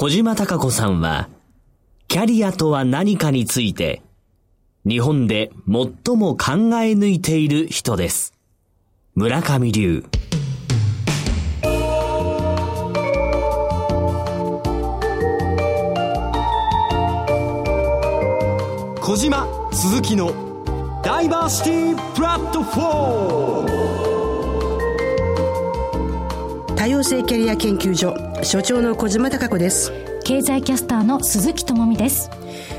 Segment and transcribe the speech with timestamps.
[0.00, 1.28] 小島隆子さんは、
[2.06, 4.00] キャリアとは何かについて、
[4.86, 8.32] 日本で最も考え抜いている人です。
[9.16, 10.04] 村上流。
[19.00, 23.72] 小島鈴木のダイバーシティプラットフォー
[26.68, 29.92] ム多様性キャリア研究所所長の小島貴子です。
[30.24, 32.30] 経済キャスターの鈴木智美です。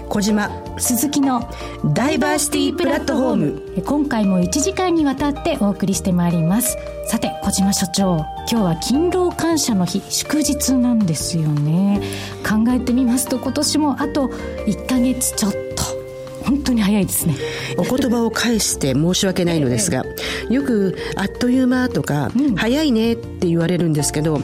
[0.07, 0.49] 小島。
[0.77, 1.49] 鈴木の
[1.93, 3.83] ダイバーシティプラットフォーム。
[3.83, 6.77] 今回も1時間にわたってお送りしてまいります。
[7.07, 8.25] さて小島所長。
[8.49, 12.01] 今日は勤労感謝の日祝日なんですよね。
[12.47, 14.27] 考えてみますと今年もあと
[14.65, 15.58] 1か月ちょっと
[16.49, 17.35] 本当に早いですね。
[17.77, 20.03] お言葉を返して申し訳ないのですが、
[20.49, 24.43] よく「あっという間」とか、うん、早いね」って言われるんですけど、はい、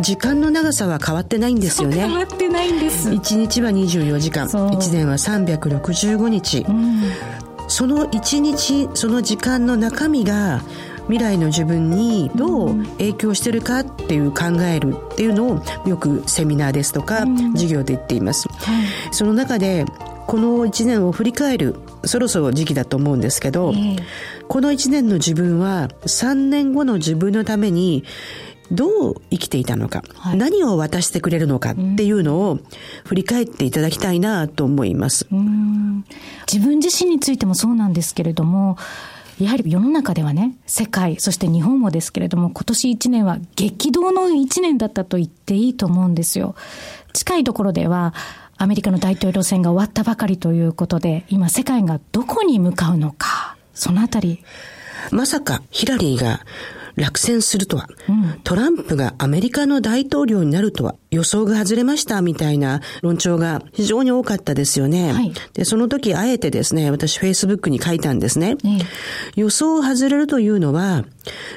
[0.00, 1.96] 時間の長さは変わってないんですよね。
[1.96, 3.10] 変わってないんです。
[3.10, 4.46] 1日は24時間。
[4.48, 7.02] 1年は365日、うん、
[7.68, 10.62] その1日その時間の中身が
[11.08, 18.48] 未来の自分にどう影響してるかっていう考えるっていうのをよくセミナーですとか授業で言っています、
[19.10, 19.84] その中で
[20.26, 24.02] この1年を振り返るそろそろ時期だと思うんですけど、えー、
[24.48, 28.04] この1年の自分は3年後の自分のために
[28.70, 32.58] どう生きていたのか、はい、何を渡してくれるのかっていうのを
[33.04, 35.26] 振り返っていただきたいなと思います。
[36.50, 38.78] 自分自身についてもそうなんですけれども、
[39.38, 46.54] やはり世の中ではね、世界、そして日本もですけれども、今年1年は激動の1年だったと言っていいと思うんですよ。
[47.12, 48.14] 近いところでは、
[48.56, 54.42] アメリカの大統領選が終わったばかりということで、今世界がどこに向かうのか、そのあたり。
[55.10, 56.40] まさかヒラリーが
[56.96, 65.12] 落選するとは、うん、トランプがアメリカの大統領になるとは、予想が外れましたみたいな論調が非常に多かったですよね。
[65.12, 68.56] はい、で、その時あえてですね、私 Facebook に書いたんですね。
[69.34, 71.04] 予想を外れるというのは、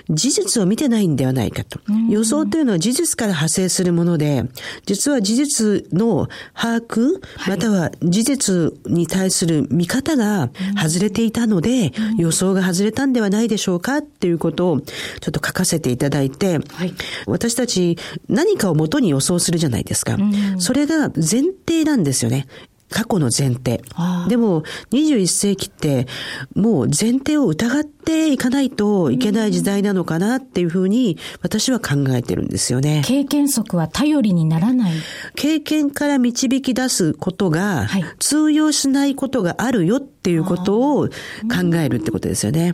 [0.10, 1.80] 事実を見てないんではないかと。
[2.10, 4.46] 予想というのは事実から派生するもので、
[4.86, 10.50] 実は事実の把握、または事実に対する見方が
[10.82, 16.94] 外れていたので、予想が外れたんではないでしょうかっていうことをちょっと書かせていただいて、はい、
[17.26, 17.98] 私たち
[18.30, 20.18] 何かをもとに予想するじゃないですか。
[20.60, 22.48] それが前提なんですよね。
[22.90, 23.82] 過去の前提。
[24.30, 26.08] でも、21世紀って、
[26.56, 33.02] もう前提を疑っていかないといけない時代なのかなっていうふうに、私は考えてるんですよね。
[33.06, 34.94] 経験則は頼りにならない。
[35.36, 37.88] 経験から導き出すことが、
[38.20, 42.74] 通用しないことがあるよっていうことを考えるってことですよね。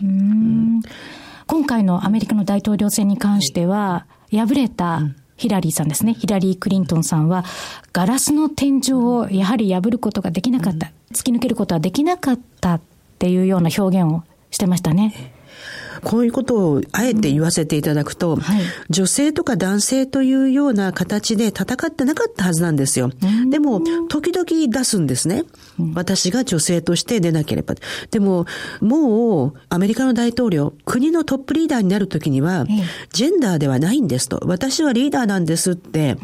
[1.47, 5.01] 今回のアメリカの大統領選に関しては、敗れた、
[5.35, 6.13] ヒラリーさんですね。
[6.13, 7.43] ヒラリー・クリントンさんは、
[7.91, 10.91] ガラスの天井をやはり破ることができなかった。
[11.11, 12.81] 突き抜けることはできなかったっ
[13.19, 15.32] ていうような表現をしてましたね。
[16.03, 23.09] こういうことをあえて言わせていただくと、はい、女性とか男性というような形で戦ってなかったはずなんですよ。
[23.49, 25.43] でも、時々出すんですね。
[25.93, 27.75] 私が女性として出なければ。
[28.11, 28.45] でも、
[28.81, 32.65] もう、アメリカの大統領、国のトップリーダーになるときには、
[33.11, 34.41] ジェンダーではないんですと。
[34.45, 36.17] 私はリーダーなんですって、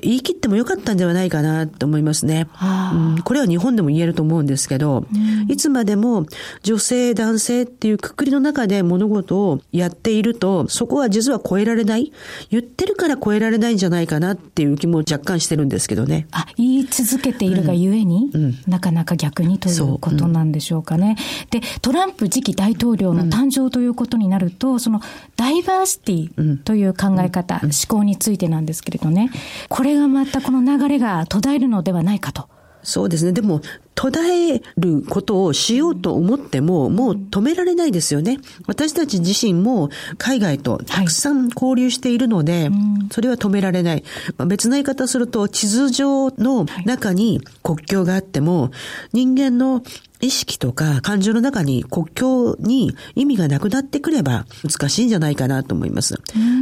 [0.00, 2.46] 言い切ってもよかったんではないかなと思いますね。
[2.62, 5.06] うん、これは日本でも言えると思うんですけど、
[5.48, 6.26] いつまでも
[6.62, 12.12] 女性、男性っていうくくりの中で物事をやっていると、そこは実は超えられない。
[12.50, 16.26] 言ってるから超えられないんじゃないかなっていう気も若干してるんですけどね。
[16.32, 21.16] あ、言い続けているがゆえに、うん、なかなか逆にということなんでしょうかね。
[21.52, 25.00] うん、で、トランプ次期大統領の誕生ということになると、その
[25.36, 29.30] ダイバーシティという考え方、思考についてなんですけれどね、
[29.68, 32.48] これがまたこの流れが途絶えるのではないかと。
[32.82, 33.32] そうですね。
[33.32, 33.62] でも、
[33.94, 38.38] 途絶えることをしようと思っても、もう止められないですよね。
[38.66, 42.72] 私たち自身も海外とたくさん交流しているので、はい、
[43.10, 44.04] それは止められない。
[44.36, 48.70] まあ、別な言い方すると、地図上の中に国境があっても、
[49.12, 49.82] 人間の
[50.24, 56.18] 意識とか感情の中に国境に意味がなくなってくれば難しいんじゃないかなと思います。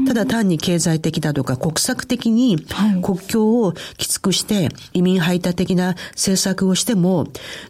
[0.07, 2.59] ただ単に経済的だとか国策的に
[3.03, 7.22] 国境をきつくして移民排他的な政策をしても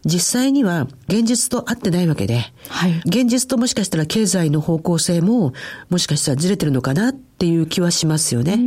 [0.04, 5.52] 実際には現実と合ってないわけで、はい、現実ともしかしたら経済の方向性も
[5.90, 8.58] もしかしたらずれてるのかなっていう気はしますよね。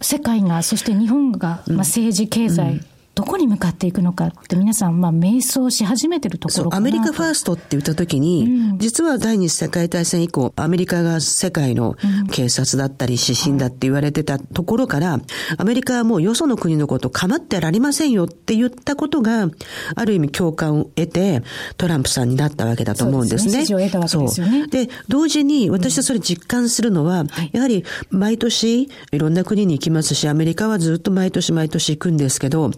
[0.00, 2.80] 世界が、そして日本が、まあ、政治、経済、
[3.14, 11.94] どこに向かっていくのかって皆さん、まあ、瞑想し始めてるところかなアメリカファーストって言った時に、うん、実は第二次世界大戦以降、アメリカが世界の
[12.32, 15.20] 警察だったり指針だって言われてたところから、
[15.56, 19.48] アメリカはもうよその国のこと構ってられませんよって言ったことが、
[19.94, 21.42] ある意味共感を得て、
[21.76, 23.64] トランプさんになったわけだと思うんですね。
[23.64, 23.96] そうです。
[23.96, 24.08] ね。
[24.08, 24.68] そう。
[24.68, 32.72] で、同時に私はそれ実感するのは、うんはい、やはり毎年いろんな国に行きますし、アメリカはずっと毎年毎年行くんですけど、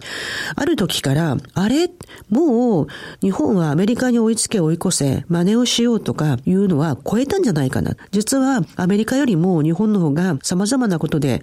[0.55, 1.90] ある時から、あれ？
[2.31, 2.87] もう
[3.20, 7.96] 日本はアメリカに追いつけ追い越せ、真似をしようとかいうのは超えたんじゃないかな。
[8.11, 11.43] 実はアメリカよりも日本の方が様々なことで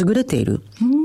[0.00, 0.62] 優れている。
[0.82, 1.03] うん、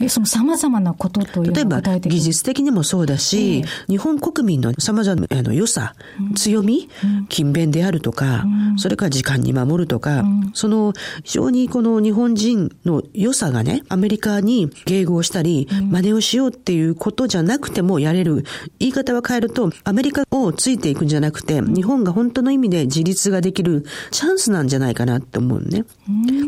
[0.00, 8.44] えその様々なことという例えば技術的にもそうだし、えー、日本国民の様々なあの良さ、うん、強み、うん、勤勉であるとか、
[8.76, 10.24] それから時間に守るとか、
[10.54, 10.92] その
[11.24, 18.44] 非常にこの日本人の良さがね、アメリカに迎合したり、真似をしようっていうことじゃなくてもやれる。
[18.78, 25.84] 言い方は変えると、アメリカをついていくんじゃなくて、日本が本当の意味で自立ができるチャンスなんじゃないかなって思うね。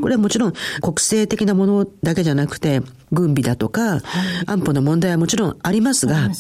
[0.01, 4.01] これはもちろん国政的なものだけじゃなくて、軍備だとか、
[4.47, 6.31] 安保の問題はもちろんありますが、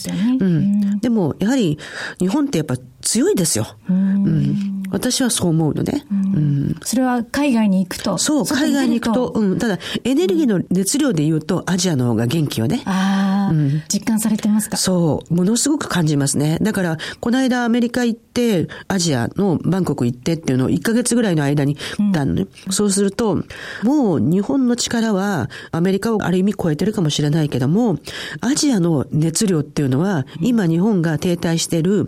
[0.40, 1.00] うん。
[1.00, 1.78] でも、やはり、
[2.18, 3.66] 日本ってやっぱ強いですよ。
[3.88, 6.04] うん、私はそう思うのね。
[6.10, 9.32] うん、それは海外に行くとそう、海外に行くと。
[9.34, 12.82] うん、ただ、エネルギーの熱量で言うと、アジアの方が元気よね。
[12.84, 14.76] ああ、うん、実感されてますか？
[14.76, 16.58] そう、ものすごく感じますね。
[16.60, 22.46] だから、この間アメリカ行って、アジアのバンコク行ってっていうのを1ヶ月ぐらいの間に行ったのね。
[22.66, 23.42] うん、そうすると、
[23.82, 27.98] もう日本の力はアメリカをある意味超えてるかもしれないけども、
[28.40, 32.06] アジアの熱量っていうのは、今日本が停滞してる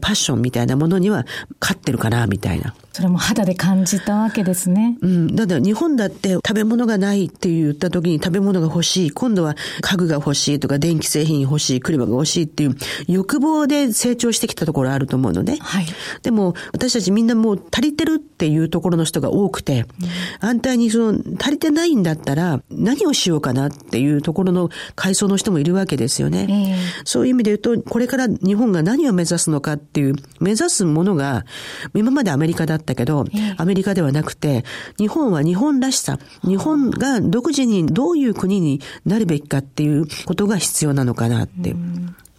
[0.00, 1.26] パッションみたいなものには
[1.60, 2.74] 勝ってるかな、みたいな。
[2.94, 4.96] それも肌で感じたわけですね。
[5.00, 5.34] うん。
[5.34, 9.10] だって日本だって食べ物がないって言った時に食べ物が欲しい。
[9.10, 12.76] 今度は家具が欲しいとか電気製品欲しい、車が欲しいっていう
[13.08, 15.56] 欲望で成長してきたところあると思うのね。
[15.60, 15.86] はい。
[16.22, 20.08] でも私たちみんなもう足りてるっていうところの人が多くて、うん、
[20.38, 26.46] 反対にその足りてないんだったら何をしようかなっていうところの階層の人もいるわけですよね。
[26.48, 31.44] えー、そういう意味で言うと、これから日本が何を目指すのかっていう、目指すものが
[31.92, 33.24] 今までアメリカだったったけど、
[33.56, 34.64] アメリカではなくて、
[34.98, 41.72] 日本は日本らしさ、日本が独自にどういう国になるべきかっていうことが必要なのかなって。
[41.72, 41.76] う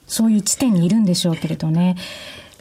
[0.07, 1.95] そういう地点にいるんでしょうけれどね。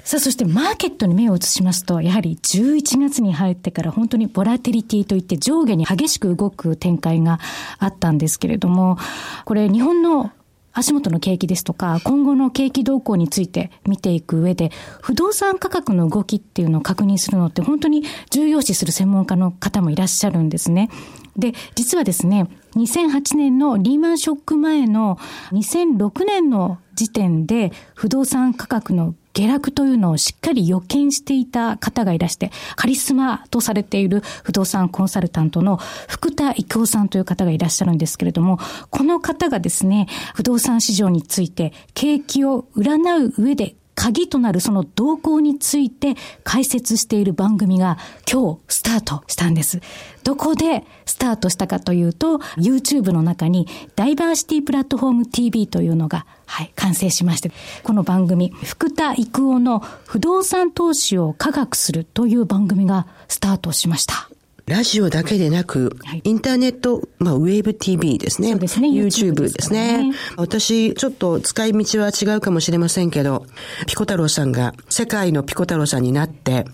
[0.02, 7.38] さあ、そしてマーケットに目を移しますと、やはり11月に入ってから本当にボラティリティといって上下に激しく動く展開が
[7.78, 8.98] あったんですけれども、
[9.44, 10.30] これ日本の
[10.74, 20.90] 足元の景気ですとか、今後の景気動向について見ていく上で、不動産価格の動きっていうのを確認するのって本当に重要視する専門家の方もいらっしゃるんですね。
[21.36, 25.18] で、実はですね、2008年のリーマンショック前の
[25.52, 35.76] 2006年の時点で不動産価格の下落というのをしっかり予見していた方がいらして、カリスマとされている不動産コンサルタントの
[36.08, 38.58] 福田育夫さんという方がいらっしゃるんですけれども、
[38.90, 42.96] この方がですね、不動産市場について景気を占
[43.26, 43.74] う上で
[44.04, 47.96] 鍵となるその動向について解説している番組が
[48.30, 49.80] 今日スタートしたんです。
[50.24, 53.66] どこでスタートしたかというと、YouTube の中に
[53.96, 57.50] ダイバーシティプラットフォーム TV というのが、はい、完成しまして、
[57.82, 64.33] この番組、福田育夫の不動産投資を科学するという番組がスタートしました。
[64.66, 68.52] ラジオだけでなく、インターネット、まあ、ウェーブ TV ですね。
[68.52, 68.88] そうですね。
[68.88, 70.12] YouTube ですね。
[70.36, 73.44] 私、ちょっと使い道は違うかもしれませんけど、
[73.86, 76.64] ピコ太郎さんが世界のピコ太郎さんになって、やっ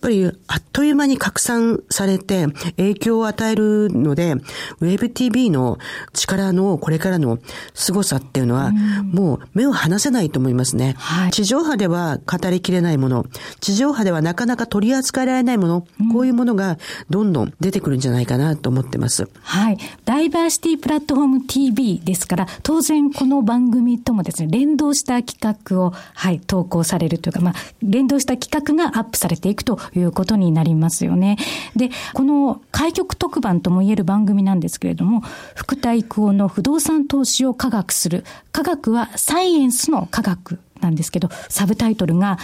[0.00, 2.46] ぱりあっという間に拡散されて
[2.78, 5.78] 影響を与えるので、ウェーブ TV の
[6.14, 7.38] 力のこれからの
[7.74, 10.94] 凄さっていうのは、もう目を離せないと思いますね。
[10.96, 13.26] はい、地上波では語りきれないもの、
[13.60, 16.78] 地上波ではなかなか取り扱えられないもの、こういうものが
[17.10, 19.28] どんんどん出てくるんじゃないかなと思ってます。
[19.42, 19.78] はい。
[20.04, 31.36] ダイバーシティプラットフォーム TV ですから、当然この番組ともですね、連動した企画を、はい、投稿されるというか、まあ、連動した企画がアップされていくということになりますよね。
[31.74, 35.22] で、この開局特番ともいえる番組なんですけれども、
[35.54, 38.24] 福田育夫の不動産投資を科学する。
[38.52, 42.38] 科学はサイエンスの科学なんですけど、サブタイトルが、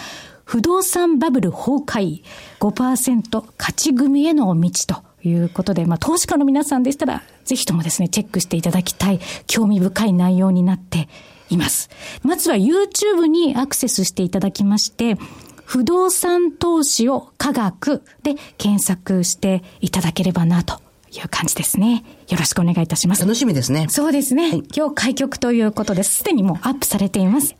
[0.52, 2.22] 不動産バブル崩壊、
[2.60, 11.08] 5%勝ち組への道ということで、まあ、投資家の皆さんでしたら、ぜひともですね、チェックしていただきたい、興味深い内容になって
[11.48, 11.88] います。
[12.22, 15.16] まずは YouTube にアクセスしていただきまして、
[15.64, 20.82] 不動産投資を科学で検索していただければなと
[21.12, 22.04] いう感じですね。
[22.28, 23.22] よろしくお願いいたします。
[23.22, 23.86] 楽しみですね。
[23.88, 24.50] そうですね。
[24.50, 26.16] はい、今日開局ということです。
[26.16, 27.56] すでにもうアップされています。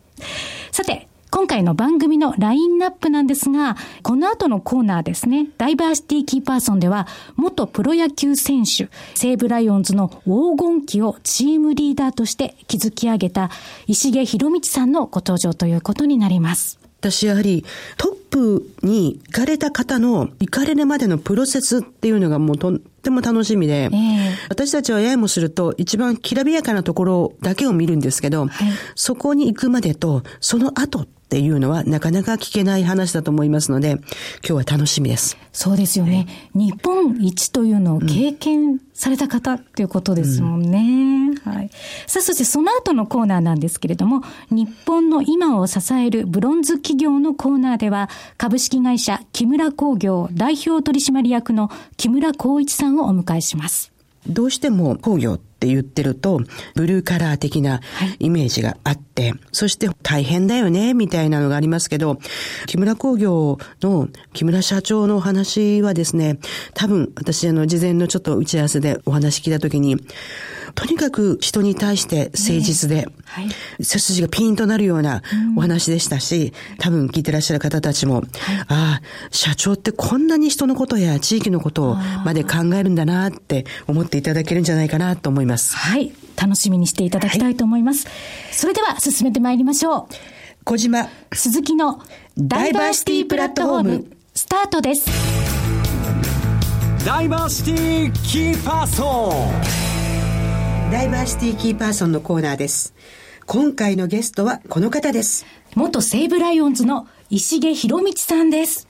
[0.73, 13.51] さて、今回の番組のラインナップなんですが、この後のコーナーですね、ダイバーシティキーパーソンでは、元プロ野球選手、西武ライオンズの黄金期をチームリーダーとして築き上げた
[13.87, 16.79] 石毛博道さんのご登場ということになります。
[17.01, 17.65] 私やはり
[17.97, 23.91] トップに行かれた方の行かれるまでのプロセスっていうのがもうとっても楽しみで、えー、
[24.51, 28.51] 私たちはややもすると一番きらびやかなところだけを見るんですけど、はい、
[28.95, 34.03] そこに行くまでとその後っていうのはなかなか聞けない話だと思いますので、今
[34.43, 35.37] 日は楽しみです。
[35.53, 36.27] そうですよね。
[36.55, 40.79] 日本一というのを経験された方っていうことですもんね。
[41.45, 41.71] うん、はい。
[42.07, 48.09] さあ、そしてその後のコーナーなんですけれども、日本の今を支えるブロンズ企業のコーナーでは、
[48.39, 53.93] 株式会社木村工業代表取締役の木村光一さんをお迎えします。
[54.27, 56.41] どうしても工業って言ってると、
[56.75, 57.81] ブルーカラー的な
[58.19, 62.19] イメージがあって、はい、そして大変だよね、みたいなのがありますけど、
[62.67, 66.39] 木村工業の木村社長のお話はですね、
[66.75, 69.97] 多分私あの事前のちょっと打ち合わせでお話聞いたときに、
[70.75, 75.23] とにかく人に対して誠実で、はい、背筋がピンとなるような
[75.57, 85.77] お話でしたし、多分聞いてらっしゃる方たちも、はい、ああ、社長ってこんなに人のことや地域のことをまで考えるんだなって思っていただけるんじゃないかなと思います。
[85.77, 86.13] はい。
[86.41, 88.07] 楽しみにしていただきたいと思います。
[88.07, 90.15] はい、それでは進めてまいりましょう。
[90.65, 92.01] 小島鈴木の
[92.39, 95.07] ダイバーシティプラットフォームスタートです。
[97.05, 99.33] ダイバーシティキーパーソ
[99.89, 99.92] ン
[100.93, 102.93] ダイバーシティキーパーソンのコーナーです。
[103.47, 105.47] 今回のゲストはこの方です。
[105.75, 108.87] 元西武ライオンズの石毛博道さんです。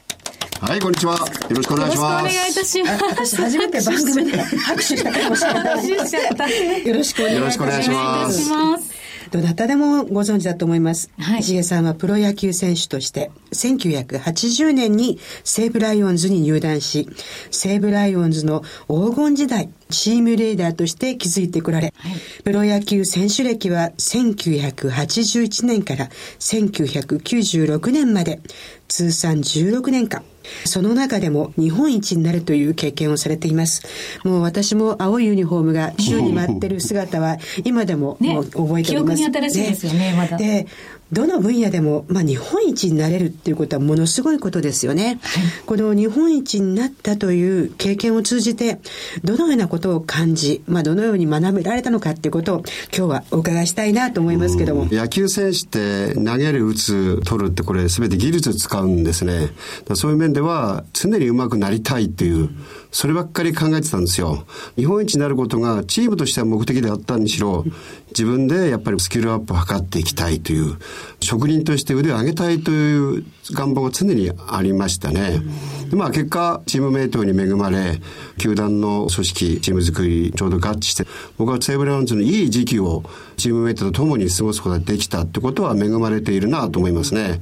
[0.60, 1.12] はい、こんにちは。
[1.14, 1.18] よ
[1.54, 2.24] ろしくお願いします。
[2.24, 3.04] よろしくお願いいたします。
[3.04, 6.86] 私初めて番組で 拍手したかもしれない。
[6.88, 9.01] よろしくお願いします。
[9.32, 11.10] どなたでもご存知だと思います。
[11.18, 17.08] はい、石毛さんはプロ野球選手として、1980年に西武ライオンズに入団し、
[17.50, 22.12] 西武ライオンズの黄金時代、チームレーダーとして築いてこられ、はい、
[22.44, 28.42] プロ野球選手歴は1981年から1996年まで、
[28.88, 30.22] 通算16年間、
[30.64, 33.82] その中でも日本一になるという経験をされています。
[34.24, 39.22] もう私も青いユニフォームが 宙に舞ってる姿は今でももう覚えております。
[39.22, 40.36] ね、記憶に新しいですよね、ねまだ。
[40.36, 40.66] で、
[41.12, 45.20] どの分野でも、まあ、日本一になれるっていうことはものすごいことですよね。
[45.22, 48.80] はい、この日本一になったという経験を通じて、
[49.22, 52.58] どのようなことを感じ、まあ、どのように学べられたのかっていうことを
[52.96, 54.88] 今日はお伺いしたいなと思いますけども。
[54.90, 59.50] 野球選手って投げる、打つ、取るってこれ全て技術使うんですね。
[59.94, 62.48] そういう面では常に上手くなりたいっていう、
[62.92, 64.44] そればっかり考えてたんですよ。
[64.76, 67.64] 日本一になることがチームとしては目的であったにしろ、
[68.10, 70.76] 自分でやっぱりスキルアップを図っていきたいという、
[71.20, 75.40] 職人として腕を上げたいという願望が常にありましたね。
[75.88, 78.00] でまあ結果、チームメイトに恵まれ、
[78.36, 81.06] 球団の組織、チーム作り、ちょうど合致して、
[81.38, 83.04] 僕は西武ラウンズのいい時期を
[83.38, 87.40] チームメイトと共に過ごすことができたってことは恵まれているなと思いますね。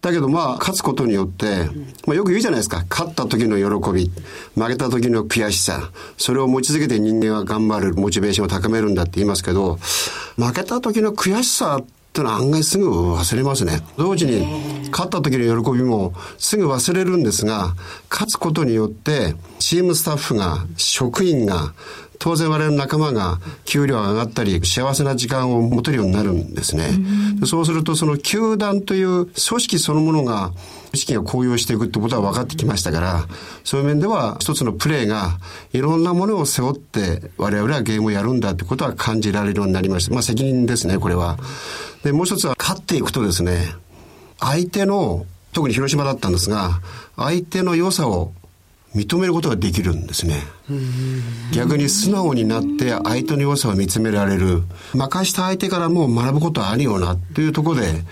[0.00, 1.68] だけどまあ、勝つことによって、
[2.06, 2.84] まあよく言うじゃないですか。
[2.88, 4.10] 勝った時の喜び、
[4.54, 9.78] 負けた時の悔しさ、それを持ち続けて人間は頑張る、モチベーションを高めるんだって言いますけど、
[10.36, 13.82] 負けた時の悔しさってのは案外すぐ忘れますね。
[13.98, 17.74] 同時に、勝った時の喜びもすぐ忘れるんですが、
[18.10, 21.74] 勝つことによって、チームスタッフが、職員が、
[22.20, 26.90] 当然我々の仲間が給料が上がったり幸せな時間を持てるようになるんですね。
[27.42, 30.52] うそうするとその球団という組織そのものが
[30.92, 33.26] 意識が高揚していくってことは分かってきましたから、
[33.64, 35.38] そういう面では一つのプレーが
[35.72, 40.12] いろんなものを背負って我々はゲームをやるんだってことは感じられるようになりました。
[40.12, 41.38] まあ責任ですね、これは。
[42.04, 43.74] で、もう一つは勝っていくとですね、
[44.38, 46.80] 相手の、特に広島だったんですが、
[47.16, 48.32] 相手の良さを
[48.94, 50.42] 認めることができるんですね。
[51.52, 54.62] 逆に素直になって相手の良さを見つめられる。
[54.94, 58.04] 任した相手からも学ぶことはあるよなっていうところで、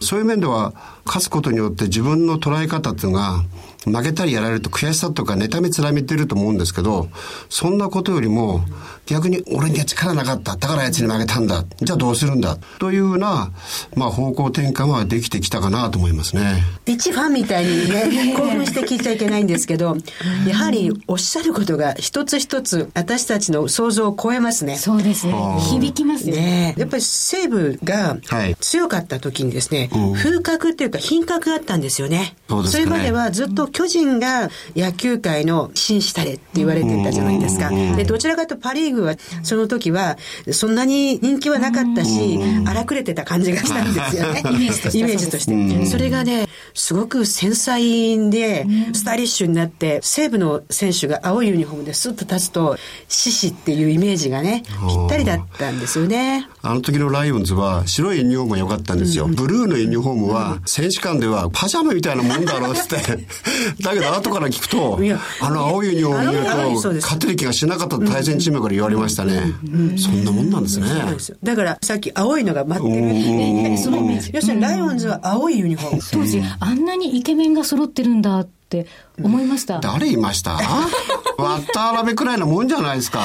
[0.00, 0.74] そういう面では
[1.06, 3.44] 勝つことによって自分の捉え方っていうのが
[3.84, 7.08] 負けたりやられると悔しさとか妬みつらみてると思うんですけど、
[7.48, 8.64] そんなことよりも、
[9.06, 10.56] 逆に俺には力なかった。
[10.56, 11.64] だからあいつに負けたんだ。
[11.82, 12.56] じゃあどうするんだ。
[12.78, 13.52] というような、
[13.96, 16.62] まあ方向転換はできてきたかなと思いますね。
[16.86, 19.96] 一ファンみたいにね、 興奮して聞いちゃいけないんですけど、
[20.46, 24.76] やはりおっしゃることが一つ一つ私たちの想像を超えますね。
[24.76, 25.34] そうですね。
[25.70, 26.32] 響きますね。
[26.32, 28.16] ねやっぱり西武が
[28.60, 32.36] 強かった時にですね、はい、風格っていうか品格があったんですよね。
[32.48, 32.84] そうですね。
[32.84, 37.70] それまではずっと巨人が野球界の紳士たれって言われてたじゃないですか。
[37.70, 40.16] で、どちらかとパリーグは、その時は、
[40.52, 44.42] そんなに人気はなかったし、荒くれてた感じがしたんですよね。
[44.94, 45.86] イメージとして。
[45.86, 52.78] それがね、すごく繊細で、スタイリッシュになって、西武の選手が青いユニフォームでスッと立つと、
[53.08, 56.46] 獅子っていうイメージがね、ぴったりだったんですよね。
[56.62, 59.26] あの時のライオンズは白いユニフォームが良かったんですよ。
[59.26, 63.26] ブルーのユニフォームは、選手間ではパジャマみたいなもんだろうって。
[63.80, 64.98] だけど後から聞くと、
[65.40, 66.44] あの青いユニフォーム見る
[66.82, 69.52] と、勝てる気がしなかった対戦チームから言われましたね。
[69.98, 70.86] そんなもんなんですね。
[71.42, 73.78] だからさっき青いのが待ってる。
[73.78, 73.98] その
[74.32, 76.02] 要するにライオンズは青いユニフォーム。
[76.12, 78.86] 当時あんなにイケメンが揃ってるんだって
[79.22, 79.78] 思いました。
[79.80, 80.58] 誰いました？
[81.36, 83.22] 渡辺くらいのもんじゃないですか。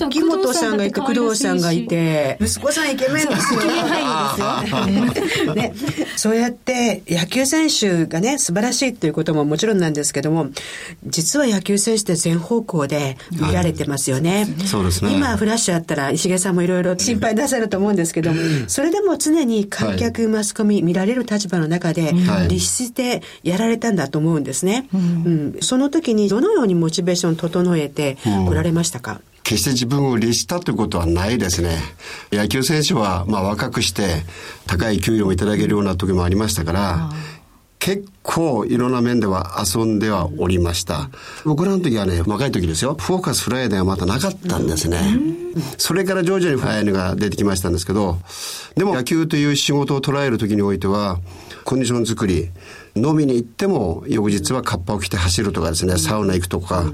[0.00, 3.60] 秋元さんがいて、工藤さんがいて、息子さんイケメンですよ。
[3.60, 5.54] ですよ。
[5.54, 5.74] ね、
[6.16, 10.48] そうやって野球選手がね、素晴らしいっていうことももちろんなんですけども、
[11.06, 14.46] 実は野球選手って全方向で見られてますよね。
[14.58, 15.12] はい、そうですね。
[15.12, 22.12] 今フラッシュあったら石毛さんもいろいろ心配出されると思うんですけども、それでも常に観客、マスコミ見られる立場の中で、
[22.48, 24.88] 律してやられたんだと思うんですね。
[24.94, 25.13] うん、
[25.60, 28.18] その時にどのようにモチベーション整えて
[28.48, 31.76] おられましたか、決して自分を律したということはないですね。
[32.32, 34.24] 野球選手は、まあ若くして
[34.66, 37.10] 高い給料をいただけるような時もありましたから、
[37.78, 41.10] 結構いろんな面では遊んではおりました。
[41.44, 45.18] 僕らの時はね、若い時ですよ、フォーカスフライデーはまだなかったんですね。
[45.76, 47.74] それから徐々にフライデーが出てきましたん。
[47.74, 48.16] ですけど、
[48.76, 51.20] でも野球という仕事を捉える時においては、
[51.64, 52.48] コンディション作り、
[52.96, 56.84] 飲みに行っても翌日はカッパを着て走るとかですね、サウナ行くとか。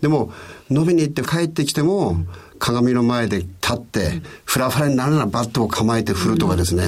[0.00, 0.30] でも、
[0.70, 2.18] 飲みに行って帰ってきても、
[2.58, 6.84] 鏡の前で立って、フラフラになるならバットを構えて振るとかですね。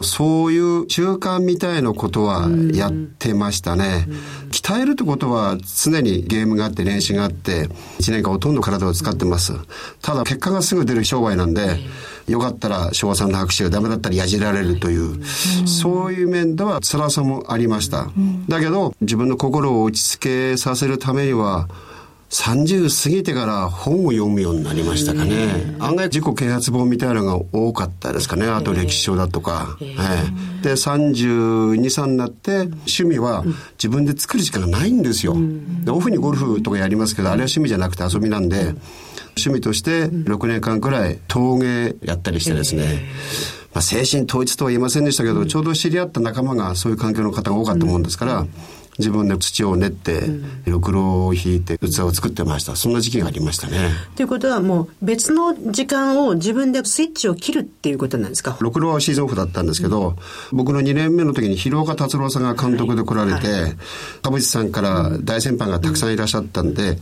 [0.00, 4.06] そういう習慣みたいなことはやってましたね。
[4.50, 9.54] 鍛えるってことは常にゲームがあって練習があって、1年間ほとんど体を使ってます。
[10.00, 11.80] ただ結果がすぐ出る商売なんで、
[12.28, 15.24] よかったら昭和さんの拍手がダメだったらやじられるという、
[15.66, 18.08] そういう面では辛さもありました。
[18.48, 21.68] だけど自分の心を落ち着けさせるためには、
[22.30, 25.74] 30過ぎてから本を読むようになりましたかね。
[25.78, 28.46] 案外自己啓発本みたいなのが多かったですかね。
[28.46, 29.78] あと歴史書だとか。
[29.78, 29.78] は
[30.60, 35.36] い、で、32、3になって趣味は自分で作る時間がないんですよ。
[35.84, 38.74] でオフにゴルフとかやりますけど、あれは趣味じゃなくて遊びなんで、
[39.38, 43.08] 趣味として6年間くらい陶芸やったりしてですね。
[43.72, 48.46] まあ、精神統一とは言いませんでしたけど、ちょうど知り合った仲間がそういう環境の方が多かったもんですから、
[48.98, 50.22] 自分で土を練って、
[50.66, 52.76] ろくろを引いて器を作ってました。
[52.76, 53.90] そんな時期がありましたね。
[54.16, 58.56] ということはもう別の時間を自分でスイッチを切るっていうことなんですか？
[58.60, 60.16] ろくろはシーズンオフだったんですけど、
[60.52, 63.76] うん、僕の2年目の時に広岡達郎さんが監督で来られて、はい、
[64.22, 66.96] 田淵さんから大先輩がたくさんいらっしゃったんで、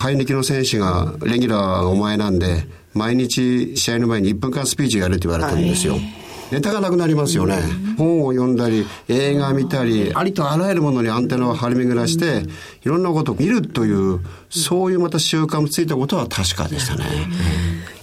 [0.00, 5.92] 生え抜きの選手がレギュラーがお前なんで、毎日試合の前に1分間スピーチやるって言われたんですよ。
[5.94, 7.56] はいネタがなくなりますよね。
[7.98, 12.42] 本を読んだり、映画見たり、ありとあらゆるものにアンテナを張り巡らして、
[12.84, 17.04] いろんなことを見るという、そういうまた習慣もついたことは確かでしたね。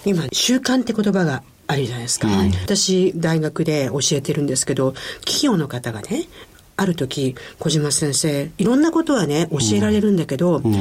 [0.04, 2.28] 今、習慣って言葉があるじゃないですか。
[2.28, 6.26] うん、私、大学で教えてるんですけど、企業の方がね、
[6.76, 10.78] ある時、小島先生、いろんなことはね、教えられるんだけど、うん、教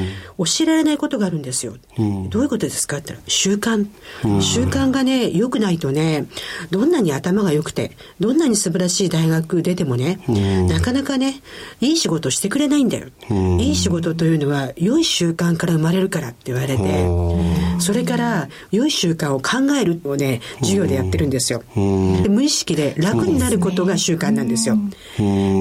[0.61, 1.75] えられないことがあるんですよ。
[1.97, 3.87] うん、どういうことですかって言ったら、習慣。
[4.25, 6.25] うん、習慣がね、良くないとね、
[6.71, 10.19] どんなに頭が良くて、どんなに素晴らしい大学出てもね、
[10.67, 11.41] なかなかね、
[11.79, 13.07] いい仕事してくれないんだよ。
[13.59, 17.07] いい仕事というのは、良い習慣から生まれるからって言われて、
[17.79, 21.63] それから、良い習慣を考えるをね、授業でやってるんですよ。
[21.75, 24.77] 無意識で楽になることが習慣なんですよ。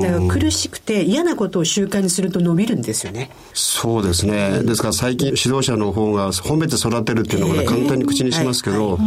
[0.03, 3.31] だから苦しくて嫌なことを習慣にすると伸びるんですよね。
[3.55, 4.63] そうですね。
[4.63, 8.99] ですから最近指導者の方が褒めて育てるっていうのが簡単に口にしますけど、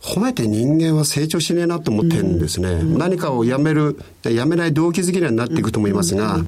[0.00, 2.70] 褒めて人間は成長しねえなと思ってるんですね。
[2.70, 6.38] うん、何かをやめる、やめない動機づけにはなっていくと思いますが、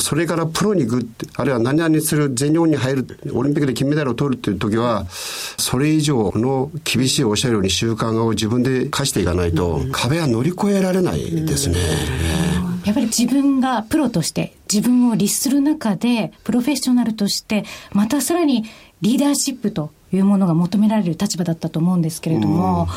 [0.00, 11.76] それからプロに行く、あるいは何々する、全日本に入る、オリンピックで金メダルを取るっていう時は、それ以上の厳しいおっしゃるように習慣を自分で課していかないと、壁は乗り越えられないですね。
[12.84, 18.64] やっぱり自分がプロとして自分を律する中でプロフェッショナルとしてまたさらに
[19.00, 22.88] リーダーシップというものが求められる立場だったと思うんですけれども、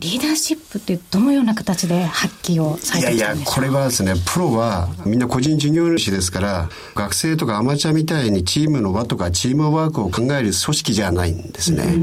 [0.00, 11.96] リーダーシップってどのような形で発揮をされていやいや、これはですね、プロはみんな個人事業主ですから、学生とかアマチュアみたいにチームの輪とかチームワークを考える組織じゃないんですね。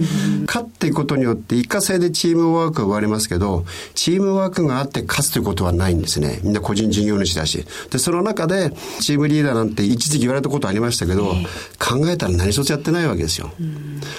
[0.48, 6.40] 勝っていくことによって一過性でチームワークが生まれますけど、チームワークがあって勝つということはないんですね。
[6.44, 7.66] みんな個人事業主だし。
[7.90, 11.36] で、その中でチームリーダーなんて一時期言われたことありましたけど、
[11.78, 13.52] 考えたら何一つやってないわけですよ。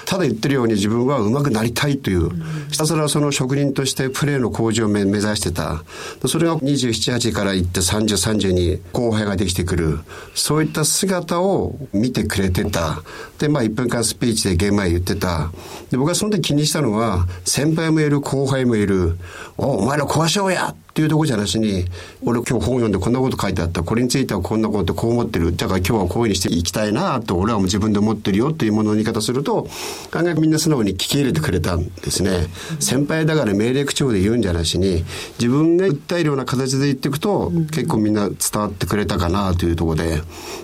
[0.05, 2.29] ただ言ってるように自分は上手くなりたいという、
[2.69, 5.83] ひたすらその職人としてプレーの向上を目指してた。
[6.27, 9.99] それが27、8から行って30、30に後輩ができてくる。
[10.35, 13.01] そういった姿を見てくれてた。
[13.39, 15.51] で、まあ1分間スピーチで現場へ言ってた。
[15.89, 19.17] で、僕はその時気にしたのは、先輩もいる、後輩もいる。
[19.57, 21.85] お、お前ら壊しようやっていうとこじゃなしに、
[22.23, 23.81] 俺今日本読んでこんなこと書いてあった。
[23.81, 25.55] これについてはこんなことこう思ってる。
[25.55, 29.67] だから今日はこういうふうにしていきたいなと、俺はもう自分で思ってるよっていうものの言い方すると、
[30.11, 32.45] 案外みんな素直に聞き入れてくれたんですね。
[32.79, 35.03] 先輩だから命令口調で言うんじゃなしに、
[35.39, 40.21] 自分が訴えるような形で言っていくと、結構みんな伝わってくれたかなというところで。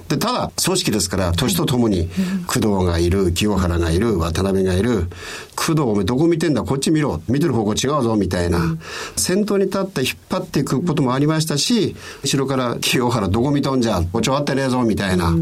[0.10, 2.08] で、ただ、組織ですから、年とともに、
[2.46, 5.08] 工藤がいる、清原がいる、渡辺がいる、
[5.56, 6.62] 工藤お前どこ見てんだ？
[6.64, 8.78] こっち見ろ見てる方向違うぞみたいな、
[9.16, 15.34] 先頭に立って張っていくこともありましたし後ろから清原どこ見とんじゃおちょあってねえぞみたいな、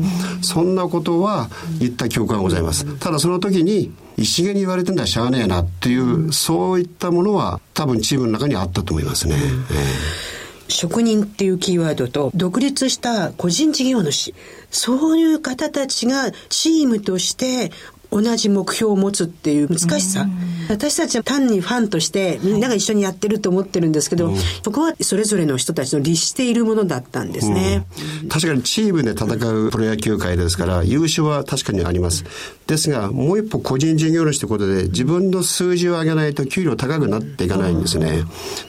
[0.41, 2.85] そんなことは言った記憶がございます。
[2.99, 10.37] ただその時に石毛に言われてんだしゃあねえなっていう、そういったものは多分チームの中にあったと思いますね、えー
[10.69, 14.33] 職人っていうキーワードと独立した個人事業主
[14.69, 17.71] そういう方たちがチームとして
[18.11, 20.27] 同じ目標を持つっていう難しさ。
[20.69, 27.85] 私たちは単にファンとしてみんなが一緒にやってると思ってるんですけど、そこはそれぞれの人たちの律しているものだったんですね。
[28.29, 32.25] 確かにチームで戦うプロ野球界ですから、優勝は確かにあります。
[32.67, 38.23] ですが、もう一歩個人事業主ということで、自分の数字を上げないと給料高くなっていかないんですね。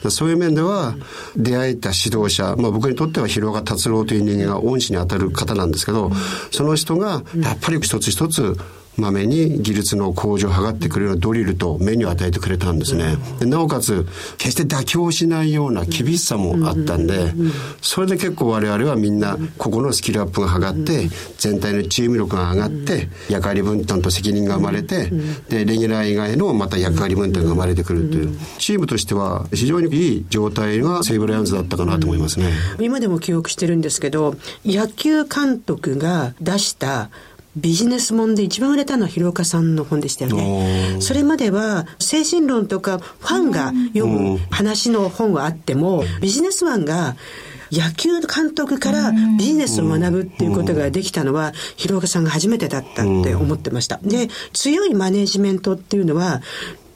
[0.08, 0.94] そういう面では、
[1.36, 6.12] 出会えた指導者、まあ僕にとっては広岡達郎という人間が恩師に当たる方なんですけど、
[6.52, 8.56] その人がやっぱり一つ一つ
[8.98, 13.16] まめに技術の向上を図ってくれるドリルとメニューを与えてくれたんですね。
[13.40, 14.06] なおかつ、
[14.36, 17.32] 決して妥協しないような厳しさもあったんで、
[17.80, 21.08] それで結構我々はみんな、ここのスキルアップが上がって、
[21.38, 25.10] 全体のチーム力が上がって、役割分担と責任が生まれて、
[25.48, 32.52] で、レギュラー以外のまた役割分担が生まれてくるという、チームとしては非常にいい状態が西武ライオンズだったかなと思いますね。
[32.80, 37.10] 今でも記憶してるんですけど、野球監督が出した
[37.56, 40.98] ビジネス本で一番売れたのは広岡さんの本でしたよね。
[41.00, 47.16] それまでは精神論とかファンが読む話の本はあっても、ビジネスマンが
[47.70, 53.98] 野球監督からビジネスを学ぶっていうことができたのは、広岡さんが初めてだったって思ってました。
[54.02, 56.42] で、強いマネジメントっていうのは、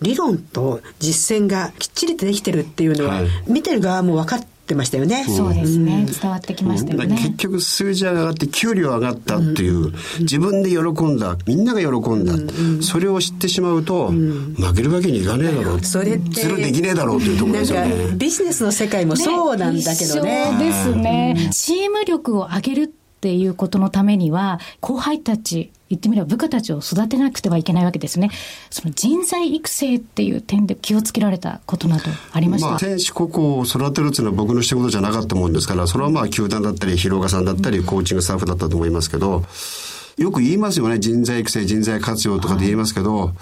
[0.01, 5.25] 理論と実践がきっちりとできてるっていうのは、見てる側も分かってってましたよね。
[5.25, 6.07] そうですね。
[6.21, 7.17] 伝わってきましたよね。
[7.17, 12.35] 結局数字上がって給料上がったっていう、自分で喜んだ、みんなが喜んだ、
[12.83, 15.85] それを知ってしまうと、負けるわけにいかねえだろう。
[15.85, 16.43] それって。
[16.43, 18.15] ゼロできねえだろうっていうところですよね。
[18.17, 20.49] ビジネスの世界もそうなんだけどね。
[20.51, 21.51] そうですね。
[21.53, 28.31] チーム力を上げるっていうことのためには、後輩たち、言ってみれば部下たちを育てなくてはいけないわけですね。
[28.69, 32.71] その人材育成っていう点で気をつけられたことなどありました？
[32.71, 39.45] まあ、選手個々を育てるっていうのは僕の仕事じゃなかったもんですから、それはまあ球団だったり、広岡さんだったり、コーチングスタッフだったと思いますけど、
[40.17, 40.99] よく言いますよね。
[40.99, 43.33] 人材育成、人材活用とかで言いますけど、はい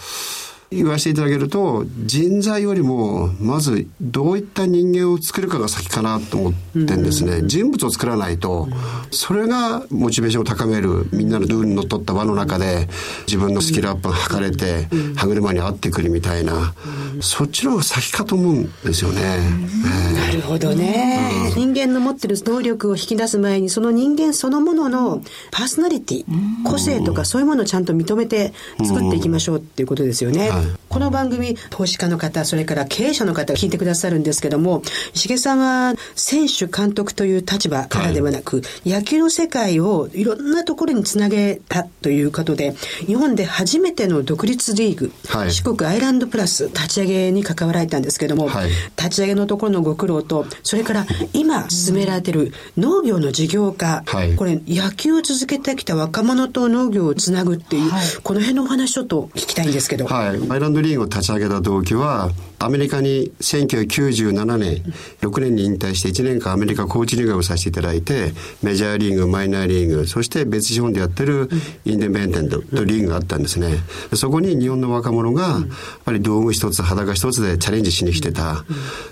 [0.73, 8.69] 言わせていただけると人材よりもまずどういった人間を作るかが先かなと思ってんですね、人物を作らないと
[9.11, 12.89] それがモチベーションを高めるみんなのルールにのっとった輪の中で
[13.27, 16.73] 自分のスキルアップが図れて歯車に合ってくるみたいな
[17.21, 26.25] そっちの方が先かと思うんですよね、えー、なるほどね、うん、人間の持ってる能力を引き出す前にその人間そのもののパーソナリティ
[26.65, 28.53] 個性とかそういうものをちゃんと認めて
[28.85, 30.51] 作っていきましょうっていうことですよね、
[30.89, 34.83] この番組、投資家の方、それから経営者の方が聞いてくださるんですけども、
[35.15, 42.75] 石毛さんは選手、監督という立場からではなく、はい、野球の世界をいろんなところにつなげたということで、
[43.07, 54.03] 日本で初めての独立リーグ、はい、四国アイランドプラス立ち上げに関わられたんですけども、はい、立ち上げのところのご苦労と、それから今進められている農業の事業化、
[54.37, 57.91] これ野球を続けてきた若者と農業をつなぐっていう、
[58.23, 60.09] この辺のお話ちょっと聞きたいんですけど。
[60.51, 64.83] アイランドリーグを立ち上げた動機は、アメリカに1997年、
[65.21, 71.49] 6年に引退して1年間アメリカコーチリーグをさせていただいて、メジャーリーグ、マイナーリーグ、そして別資本でやってる
[71.85, 73.77] インデペンデントとリーグがあったんですね。
[74.15, 75.63] そこに日本の若者が、やっ
[76.05, 78.65] ぱり道具一つ、裸一つでチャレンジしに来てた。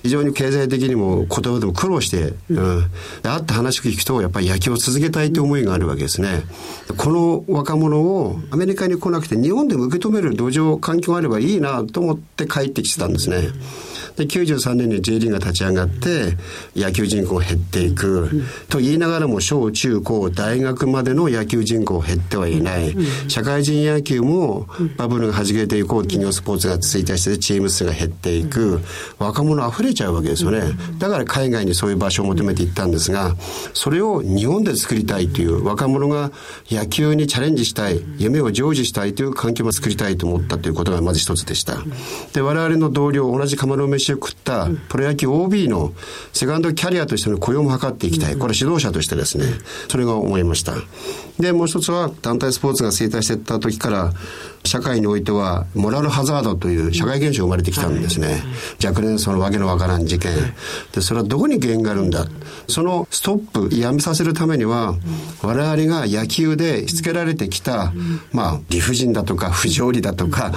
[0.03, 2.91] 非常に経済的にも言葉でも苦労して、うん。
[3.23, 6.43] 会って話を聞くと、やっぱり野球を続けたいという思いがあるわけですね。
[6.97, 13.49] この若者をアメリカに来なくて日本でも受け止める土壌、環境があればいいなと思って帰ってきてたんですね。
[14.19, 16.37] で、93年に J リーグが立ち上がって、
[16.75, 18.29] 野球人口減っていく。
[18.69, 22.97] と言いながらも、小中高、大学までの野球人口減ってはいない。
[23.29, 28.81] 社会人野球も、バブルが弾けていこう、企業スポーツが衰退してチーム数が減っていく。
[29.21, 30.63] 若者溢れちゃうわけですよね。
[30.99, 33.37] だから海外にそういう場所を求めていったんですが、
[33.73, 36.33] それを日本で作りたいという若者が
[36.71, 41.79] 野球にチャレンジしたい、夢を成就したいという環境も作りたいと思ったということがまず一つでした。
[42.33, 45.93] で、我々の同僚、同じ釜の飯を食ったプロ野球 OB の
[46.33, 48.37] セカンドキャリアとしての雇用も図っていきたい。
[48.37, 49.45] これ指導者としてですね、
[49.89, 50.75] それが思いました。
[51.39, 54.13] で、もう一つは団体スポーツが衰退していった時から、
[54.65, 58.43] 社会においては、モラルハザードという社会現象が生まれてきたんですね。
[58.85, 60.33] 若年層のわけのわからん事件。
[60.93, 62.27] で、それはどこに原因があるんだ。
[62.67, 64.95] そのストップ、やめさせるためには、
[65.43, 67.93] 我々が野球でしつけられてきた、
[68.33, 70.53] まあ、理不尽だとか、不条理だとか、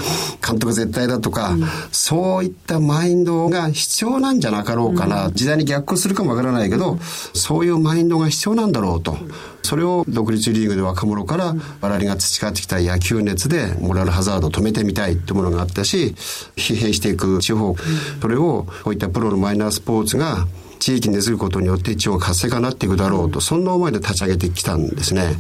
[0.46, 1.56] 監督絶対だとか、
[1.92, 5.32] そういったマインドが必要なんじゃなかろうかな。
[5.32, 6.98] 時代に逆行するかもわからないけど、
[7.34, 9.18] そういうマインドが必要なんだろうと。
[9.64, 16.16] それを独立リーグで若者から我々が培ってきた野球熱でモラルハザードを止めてみたいってものがあったし、
[16.56, 17.76] 疲弊していく地方、
[18.22, 20.48] それをこういったプロのマイナースポーツが
[20.80, 25.36] 地域に根付くことによって地方活性化になっていくだろうと、そんな思いで立ち上げてきたんですね。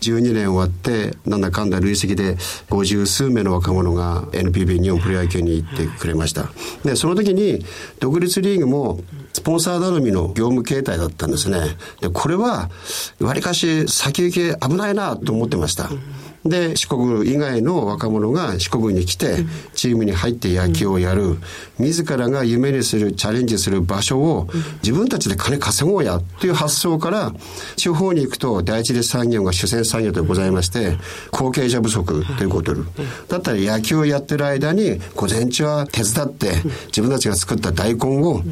[0.00, 2.36] 12年終わって、なんだかんだ累積で
[2.70, 6.50] 50数名の若者が NPB 日本プロ野球に行ってくれました。
[6.82, 7.62] で、その時に
[8.00, 9.00] 独立リーグも
[9.36, 11.58] スポンサー頼みの業務形態だったんですね。
[12.00, 12.70] で、これは、
[13.20, 15.90] わりかし先行き危ないなと思ってました。
[16.48, 19.44] で、四国以外の若者が四国に来て、
[19.74, 21.36] チームに入って野球をやる。
[21.78, 24.48] 自らが夢にする、チャレンジする場所を、
[24.82, 27.34] 自分たちで金稼ごうやっていう発想から、
[27.76, 30.96] 地方に行くと第一次産業が主戦産業でございまして、
[31.30, 32.80] 後継者不足ということで。
[33.28, 36.52] だったら野球をやってる間に、午前中は手伝って、
[36.86, 38.42] 自分たちが作った大根を、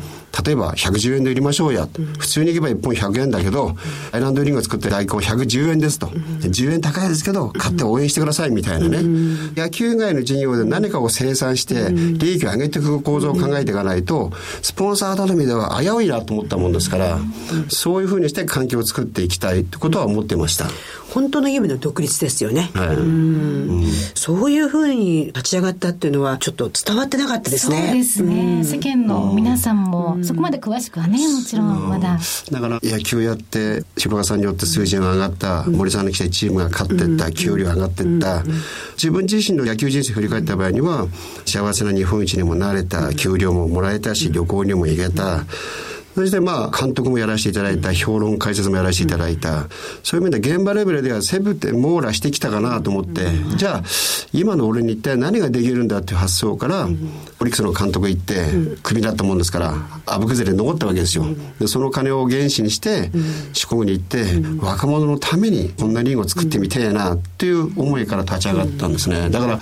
[0.44, 1.88] 例えば110円で売りましょうや。
[2.18, 3.76] 普通に行けば1本100円だけど、
[4.12, 6.06] アイランドリングを作って大根110円ですと。
[6.06, 8.98] 10円高いですけど、買って応援してくださいみたいなね。
[9.56, 17.18] 野球以外の事業で何かを生産して、利益を上げていく構造を考えていかないと、スポンサー頼みでは危ういなと思ったもんですから、
[17.68, 20.66] そういうふうにして環境を作っていきたいってことは思ってました。
[21.14, 22.72] 本当の夢の独立ですよね。
[22.74, 23.84] はい、うん。
[24.14, 27.82] そういうふうに立ち上がったっていうのはちょっと伝わってなかったですね。
[27.86, 28.64] そうですね。
[28.64, 32.18] 世間の皆さんもそこまで詳しくはね、もちろんまだ。
[32.50, 38.42] だから野球やって柴川さんによって数字が上がった、森さんの来たチームが勝ってった、給料上がってった、
[38.96, 41.06] 自分自身の野球人生振り返った場合には
[41.46, 45.44] 幸せな日本一にもなれた、給料ももらえたし、旅行にも行けた。
[46.14, 49.66] そしてまあ、監督もやらせていただいた、評論解説もやらせていただいた、
[50.02, 53.82] そういう意味で現場レベルではせめて網羅してきたかなと思って、じゃあ、
[54.32, 56.88] 今の俺に一体何ができるんだっていう発想から、オ
[57.44, 58.46] リックスの監督行って、
[58.82, 59.74] クビだったもんですから、
[60.06, 61.26] あぶくずれ残ったわけですよ。
[61.58, 63.10] で、その金を原資にして、
[63.52, 64.24] 四国に行って、
[64.64, 69.30] 若者のためにこんなリンゴを作ってみてえな、っていう思いから立ち上がったんですね。
[69.30, 69.60] だから、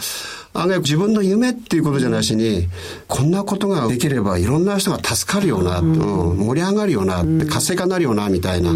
[0.55, 2.69] 案外自分の夢っていうことじゃなしに、
[3.09, 8.73] こんなことができればいろんな人が助かるよな、うん、盛り上がるよな、活性化になるよな、みたいな、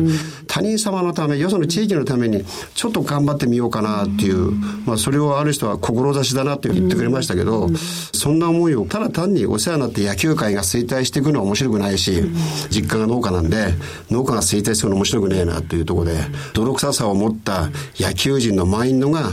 [0.47, 4.53] 他人様のため、よその地域のために、ちょっと頑張ってみようかなっていう、
[4.87, 7.69] まあそれをある人は志だなって言ってくれましたけど、
[8.13, 12.23] そんな思いをただ単にお世話になって野球界が衰退していくのは面白くないし、
[12.71, 13.75] 実家が農家なんで、
[14.11, 16.17] 農家が衰退するの面白くねえなというところで、
[16.55, 17.69] 泥臭さを持った
[18.01, 19.33] 野球人のマインドが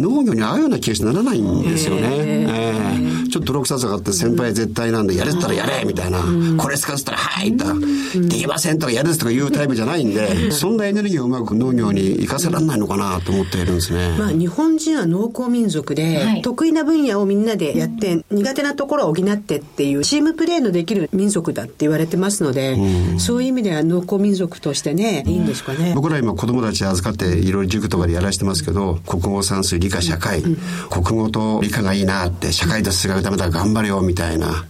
[0.00, 2.46] 農業に合うような気がしてならないんですですよね。
[2.48, 6.20] えー、ちょっと泥臭さがあって先輩絶対なんで、やれったらやれみたいな、
[6.56, 7.74] これ使ったらはいとか、
[8.14, 14.16] できませんとかやるとかいうタイプじゃないんで、そんなエネルギーをうまく農業に生かせられないのかなと思っているんですね。
[14.18, 22.76] まあ日本人は農耕民族で、得意な分野をみんなでやって、苦手なところを補ってっていうチームプレーのできる民族だって言われてますので、
[23.18, 25.92] そういう意味では農耕民族としてね、いいんですかね。
[25.94, 30.42] 僕ら今子供たち預かっていろいろ塾とかでやらせてますけど、国語算数理科社会、
[30.90, 34.64] 国語と理科がいいなって、社会と数学ダメだ頑張れよみたいな。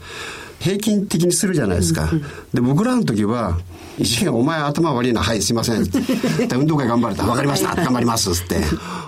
[0.61, 2.09] 平均的にするじゃないですか。
[2.53, 3.59] で、僕らの時は、
[3.99, 5.85] 石がお前頭悪いな、はい、すいません。
[6.53, 7.27] 運動会頑張れた。
[7.27, 7.75] わかりました。
[7.75, 8.31] 頑張ります。
[8.31, 8.57] って。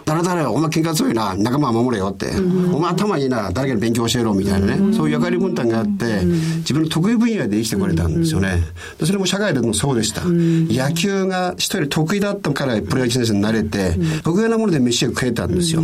[0.05, 2.31] 誰々、お前喧嘩強いな、仲間守れよって。
[2.73, 4.95] お前頭いいな、誰かに勉強教えろ、みたいなね。
[4.95, 6.25] そういう役割分担があって、
[6.59, 8.63] 自分の得意分野で生きてこれたんですよね。
[9.05, 10.23] それも社会でもそうでした。
[10.25, 15.83] 野球が一人得意だったからプロ野球選手になれて、得意なもので飯を食えたんですよ。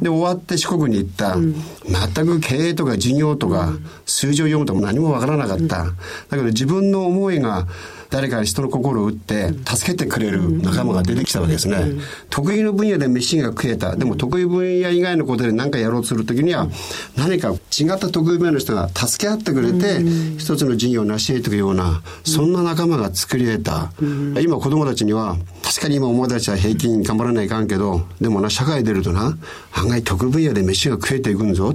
[0.00, 1.36] で、終わって四国に行った。
[1.36, 3.74] 全く経営とか事業とか、
[4.06, 5.84] 数字を読むとも何もわからなかった。
[5.84, 5.92] だ
[6.30, 7.66] けど自分の思いが、
[8.10, 12.00] 誰かに人の心を打って助けてくれる仲間が出てきたわけですね。
[12.28, 13.96] 得意の分野で飯が食えた。
[13.96, 16.68] でも得意分野以外のことで何かやろうとするときには
[17.16, 20.00] 何か違った得意分野の人が助け合ってくれて
[20.38, 23.92] 一つの事業を成し得ていくようなそんな仲間が作り得た。
[24.40, 25.36] 今子供たちには
[25.70, 29.38] 確かに今お前たちは平均頑張らないかんけどでもな社会出るとな
[29.72, 31.72] 案外得意分野で飯が食えていくんぞ。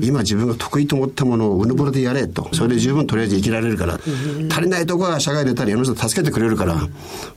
[0.00, 2.48] 今自分が得意と思ったものをうぬぼれでやれと。
[2.54, 4.00] それで十分とりあえず生きられるから。
[4.50, 6.88] 足りないところは社会出たり世の人助けてくれるから、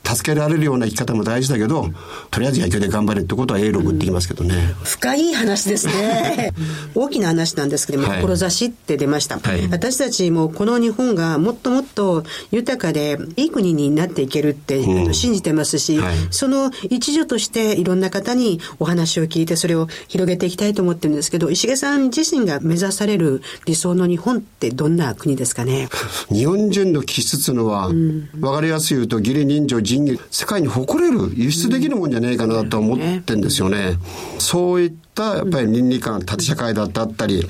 [0.02, 1.88] 助けられるような生き方も大事だけど、
[2.30, 4.74] とりあえず野球で頑張れってことは A6 って言いますけどね。
[4.82, 6.54] 深い話ですね。
[6.94, 25.88] 大きな話なんですけども、はい、志って出ました、はい、私たちもこの日本がもっともっと豊かでいい国になっていけるって、うん、信じてますし、はい、その一助としていろんな方にお話を聞いてそれを広げていきたいと思ってるんですけど、石毛さん自身が目指される理想の日本ってどんな国ですかね？
[26.30, 33.98] 日本人の気質のは、うん、分かりやすい言うと義理人情仁義世界に誇れる輸出できるもんじゃねえかなと思ってんですよね。
[34.38, 37.48] そういったやっぱり倫理観縦社会だったり、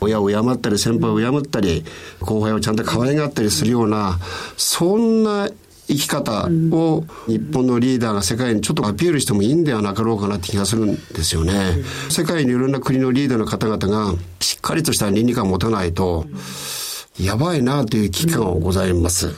[0.00, 1.84] 親を敬ったり先輩を敬ったり
[2.20, 4.18] 後輩をちゃんと可愛がったりするような
[4.56, 5.48] そんな
[5.90, 11.52] 生き方を日本のリーダーが世界にちょっとアピールしてもいいんではなかろうかなって気がするんですよね。
[12.08, 16.26] 世界にいろんな国のリーダーの方々がしっかりとした倫理観を持たないと、
[17.18, 19.34] やばいなという危機感がございます。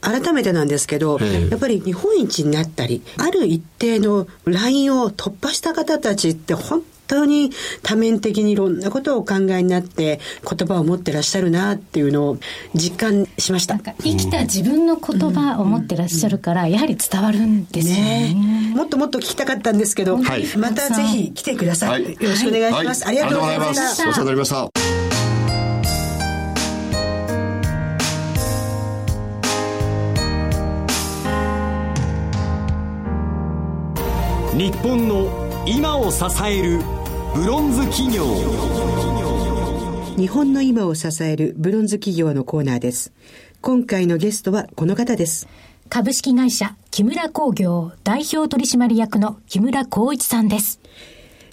[0.00, 7.50] 改めてなんですけど、やっぱり日本一になったり、ある一定のラインを突破した方たちって本当に
[7.82, 12.38] 多面的にいろんなことをお考えになって言葉を持ってらっしゃるなっていうのを
[12.74, 13.78] 実感しました。
[13.78, 18.34] 生きた自分の言葉を持ってらっしゃるから、やはり伝わるんですよね。
[18.34, 22.02] ねもっともっと聞きたかったんですけど、はい、またぜひ来てください。
[22.02, 23.04] はい、よろしくお願いします。
[23.04, 23.90] はい、ありがとうございました。
[23.90, 24.70] お世話になりました。
[34.56, 36.99] 日本の今を支える
[37.34, 38.24] ブロンズ企業。
[40.16, 43.12] 日本の今を支えるブロンズ企業のコーナーです。
[43.60, 45.46] 今回のゲストはこの方です。
[45.88, 50.80] 株式会社木村工業代表取締役の木村光一さんです。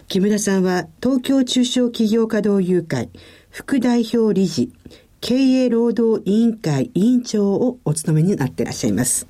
[0.07, 3.09] 木村さんは東京中小企業家同友会
[3.51, 4.71] 副代表理事
[5.21, 9.27] 経営労働委員会委員長をお務めになっていらっしゃいます。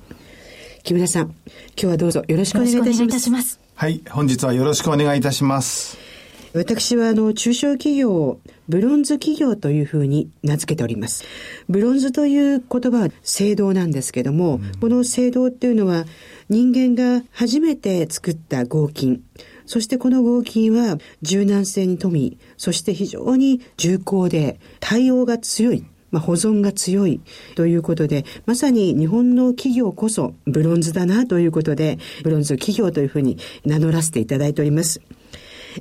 [0.82, 1.34] 木村さん、今
[1.76, 3.60] 日はどうぞよろしくお願いいたします。
[3.74, 6.07] はい、本日はよろしくお願いいたします。
[6.54, 11.24] 私はあの中小企業をブロンズ企業というふうに名付けております。
[11.68, 16.04] ブロンズという言葉は制度なんですけども、うん、この制度っていうのは
[16.48, 19.22] 人間が初めて作った合金、
[19.66, 25.84] そしてこの合金は柔軟性に富み、そして非常に重厚で対応が強い。
[26.10, 27.20] まあ、保存が強い
[27.54, 35.02] ということで、まさに日本の企業こそブロンズだなということで、ブロンズ企業というふうに名乗らせていただいております。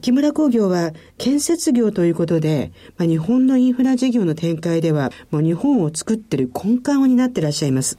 [0.01, 7.97] 木村工業は建設業ということで、まあ、日本のインフラ事業の展開では、もう日本を作ってる根幹を担ってらっしゃいます。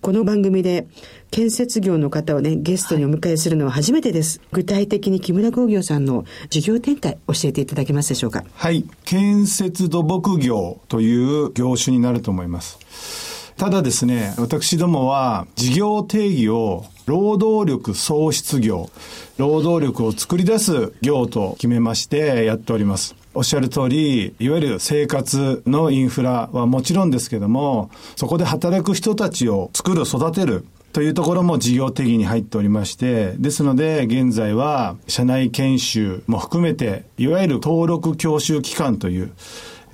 [0.00, 0.88] この番組で
[1.30, 4.40] 建設業の方をね、ゲストにお迎えするのは初めてです。
[4.50, 8.44] 具体的に木村工業さんの事業展開教えていただけますでしょうか？
[8.52, 8.84] はい。
[9.04, 13.54] 建設土木業という業種になると思います。
[13.56, 18.88] ただですね、私どもは事業定義を労働力創出業、
[19.36, 23.16] 労働力を作り出す業と決めましてやっております。
[23.34, 39.32] おっしゃる通り、いわゆる生活のインフラはもちろんですけども、そこで働く人たちを作る、育てる、というところも事業定義に入っておりまして、ですので、現在は社内研修も含めて、いわゆる登録教習機関という、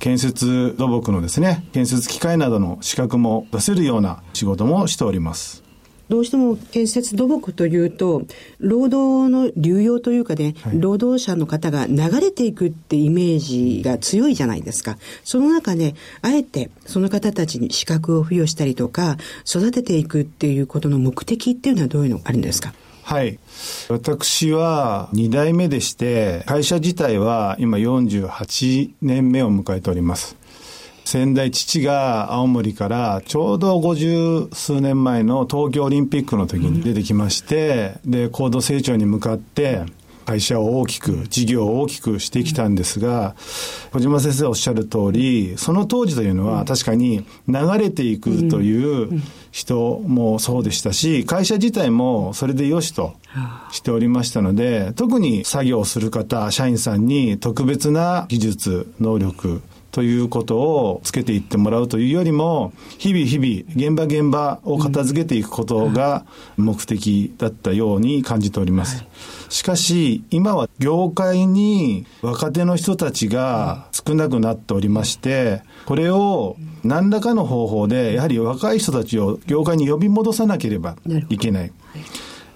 [0.01, 5.66] 建設土木のですね、建設機械などの資格も出せるような仕事もしております。
[6.09, 8.23] どうしても建設土木というと、
[8.59, 14.99] 労働の流用というかね、はい、労働者の方が流れていくってイメージが強いじゃないですか。
[15.25, 22.73] その中で、あえてその方たちに資格を付与したりとか、育てていくっていうことの目的っていうのはどういうのがあるんですか？
[23.03, 23.39] はい。
[23.89, 30.37] 私は2代目でして、会社自体は今48年目を迎えております。
[31.07, 39.85] 先代父が青森からちょうど50数年前の東京オリンピックの時に出てきまして、で、高度成長に向かって、
[40.27, 43.37] 会社を大きく、事業を大きくしてきたんですが、
[43.93, 53.15] 小島先生おっしゃる通り、その当時というのは確かに流れていくという人もそうでしたし、会社自体もそれでよしと
[53.71, 59.63] しておりましたので、特に作業する方、社員さんに特別な技術、能力、
[59.97, 66.27] ということをつけていってもらうというよりも、日々日々、現場現場を片付けていくことが
[66.59, 69.07] 目的だったように感じております。
[69.49, 80.97] しかし、今は業界に若手の人たちが少なくなっておりまして、これを何らかの方法で、やはり若い人たちを業界に呼び戻さなければ
[81.31, 81.73] いけない。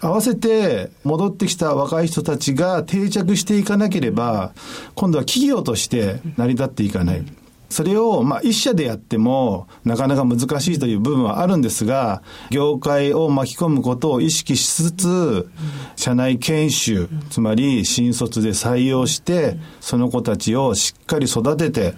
[0.00, 4.52] 合わせて戻ってきた若い人たちが定着していかなければ、
[4.94, 7.24] 今度は企業として成り立っていかない。
[7.70, 15.48] それを、まあ、一社でやっても、なかなか難しいという部分はあるんですが、業界を巻き込むことを意識しつつ、
[15.94, 21.94] 社内研修、つまり新卒で採用して、その子たちをしっかり育てて、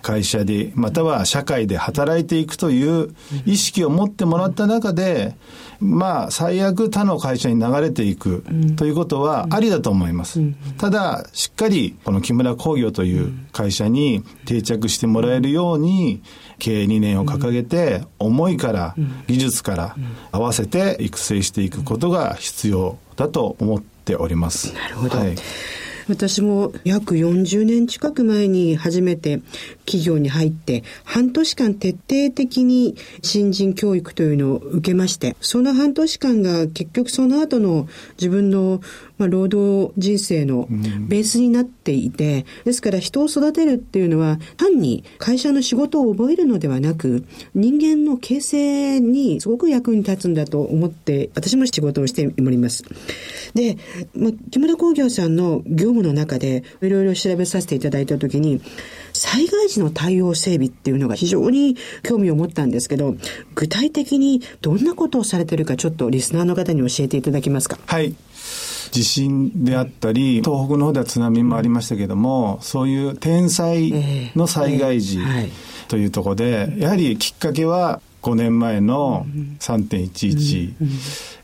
[0.00, 5.36] 会社で、または社会で働いていくという意識を持ってもらった中で、
[5.80, 8.42] まあ、最悪他の会社に流れていく
[8.76, 10.40] ということはありだと思います。
[10.78, 16.22] ただ、しっかりこの木村工業という会社に定着してもらえるように、
[16.58, 18.94] 経営理念を掲げて、思いから、
[19.26, 19.96] 技術から
[20.32, 24.72] 合わせて育成していくことが必要だと思っております。
[24.72, 25.18] なるほど。
[25.18, 25.36] はい
[26.08, 29.40] 私も約40年近く前に初めて
[29.86, 37.88] 企業に入って半年間徹底的に新人教育というのを受けましてその半年間が結局その後の
[38.18, 38.80] 自分の
[39.16, 40.66] まあ、労働人生の
[41.08, 52.84] ベースになっていて、ですから人を育てるっていうのは単に会社の仕事を覚えるのではなく、人間の形成にすごく役に立つんだと思って、私も仕事をしております。
[53.54, 53.78] で、
[54.14, 58.60] まあ、木村工業さんの業務の中でいろいろ調べさせていただいたときに、
[59.12, 63.16] 災害時の対応整備っていうのが非常に興味を持ったんですけど、
[63.54, 67.78] 具体的にどんなことをされてるかちょっとリスナーの方に教えていただけますか？
[67.86, 68.16] はい。
[68.90, 73.92] 地震であったり、東北の方では津波もありましたけども、そういう天災
[74.34, 75.20] の災害時
[75.88, 79.26] というところで、やはりきっかけは5年前の
[79.60, 80.74] 3.11、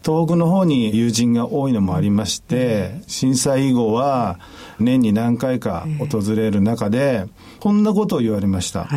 [0.02, 4.38] 東北の方に友人が多いのもありまして、震災以後は
[4.78, 7.26] 年に何回か訪れる中で、
[7.60, 8.88] こんなことを言われました。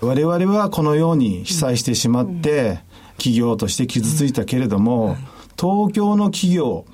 [0.00, 2.80] 我々はこのように被災してしまって、
[3.16, 5.16] 企業として傷ついたけれども、
[5.58, 6.84] 東京の企業、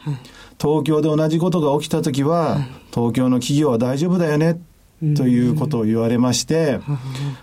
[0.61, 2.59] 東京で同じことが起きた時は、
[2.93, 4.61] 東京の企業は大丈夫だよね
[5.17, 6.81] ということを言われまして、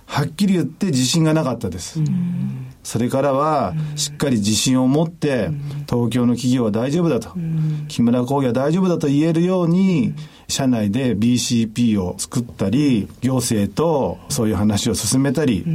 [0.05, 2.01] はっきり言って自信がなかったです。
[2.85, 5.49] それからは、しっかり自信を持って、
[5.89, 7.29] 東京の企業は大丈夫だと、
[7.87, 10.13] 木村工業は大丈夫だと言えるように、
[10.47, 15.65] 社内で BCP を作ったり、行政とそういう話を進めたり、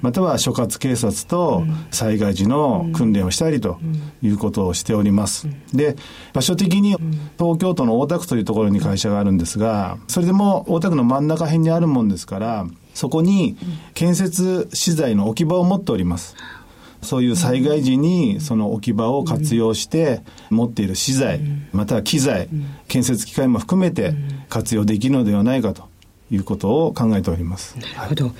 [0.00, 3.80] または所轄警察と災害時の訓練をしたりと
[4.22, 5.48] いうことをしております。
[5.74, 5.96] で、
[6.32, 6.96] 場所的に
[7.36, 13.56] 東京都の大田区というところに会社があるんですが、それでも大田区の真ん中辺にあるもんですから、そこに
[13.94, 16.36] 建設資材の置き場を持っております。
[17.02, 21.40] そういう災害時にその置き場を活用して持っている資材、
[21.72, 22.48] または機材、
[22.88, 24.14] 建設機械も含めて
[24.48, 25.88] 活用できるのではないかと
[26.30, 27.76] いうことを考えております。
[27.96, 28.32] なるほど。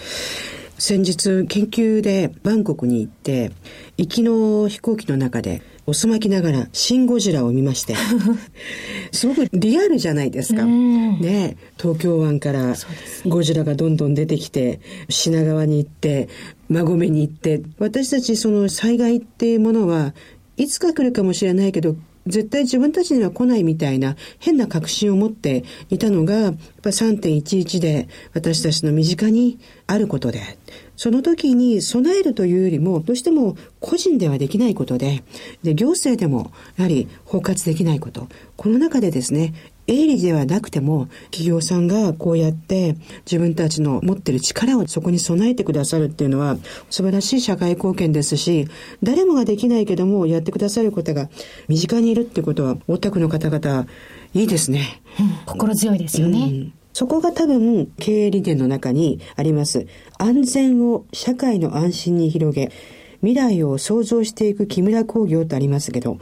[0.78, 3.52] 先日研究でバンコクに行って
[3.98, 7.96] 行きの飛行機の中でおすまきながらシン・ゴジラを見まして。
[9.10, 10.64] すごくリアルじゃないですか。
[10.64, 11.56] ね。
[11.76, 12.76] 東京湾から
[13.26, 16.28] ゴジラがどんどん出てきて品川に行って
[16.68, 20.14] 馬込に行って私たちその災害っていうものは
[20.56, 30.40] いつか来るかもしれないけど絶対自分たちには来ないみたいな変な確信を持っていたのが、やっぱ3.11で私たちの身近にあることで、
[31.00, 35.22] その時に備えるというよりも、どうしても個人ではできないことで、
[35.62, 38.28] で、行政でもやはり包括できないこと。
[38.58, 39.54] この中でですね、
[39.86, 46.58] 営利ではなくても、企業さんがこうやって自分たちの持ってる力をそこに備えてくださるっていうのは
[46.90, 48.68] 素晴らしい社会貢献ですし、
[49.02, 51.30] 誰もができないけどもやってくださる方が
[51.66, 53.86] 身近にいるってことは、大田区の方々、
[54.34, 55.00] いいですね。
[55.18, 56.38] うん、心強いですよね。
[56.40, 59.86] うんそこが多分経営理念の中にあります。
[60.18, 62.70] 安全を社会の安心に広げ、
[63.20, 66.18] 未来を創造していく木村工業とありますけど、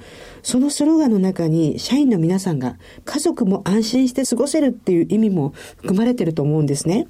[0.48, 7.06] そのスローガンの中に社員の皆さんが家族も安心して過ごせるっていう意味も含まれてると思うんですね。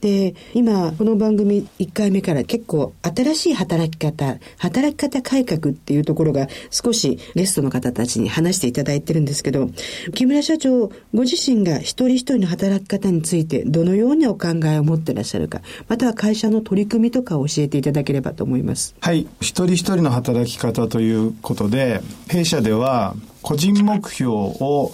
[0.00, 9.68] で、今、この番組1回目から結構新しい働き方、働き方改革っていうところが少しゲストの方たちに話していただいてるんですけど、
[10.14, 18.94] 木村社長、ご自身が一人一人の働き方についてどのようにお考えを持ってらっしゃるか、または会社の取り組みとかを教えていただければと思います。
[19.00, 19.26] はい。
[19.40, 24.92] 一人一人の働き方ということで、弊社では個人目標を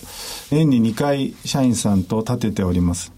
[0.51, 3.13] 年に2回社員さんと立てております。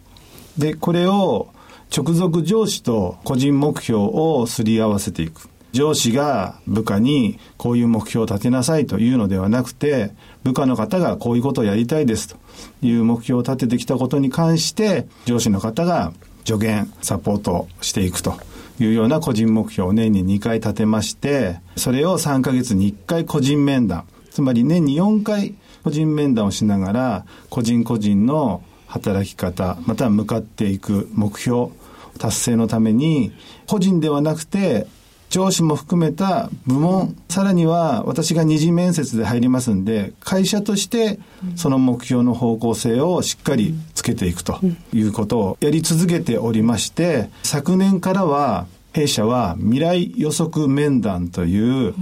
[0.58, 1.48] で、これを
[1.96, 5.48] 直属上司と個人目標をすり合わせていく。
[5.72, 10.12] 上司が部下にこういう目標を立てなさいというのではなくて、
[10.42, 12.36] 部下の方がこういうことをやりたいですと
[12.80, 16.12] いう目標を立ててきたことに関して、上司の方が
[16.46, 18.38] 助言、サポートしていくと
[18.80, 24.04] いうような個人目標を年に2回立てまして、それを3ヶ月に1回個人面談、
[24.36, 31.68] つまり年に4回個人面談をしながら、個人個人の働き方、または向かっていく目標、
[32.18, 33.32] 達成のために、
[33.66, 34.86] 個人ではなくて、
[35.30, 41.18] 上司も含めた部門、さらには私が二次面接で入りますんで、会社として
[41.56, 44.60] その目標の方向性をしっかりつけていくと
[44.92, 48.66] いうことをやり続けておりまして、昨年からは
[48.96, 51.94] 弊社は未来予測面談という、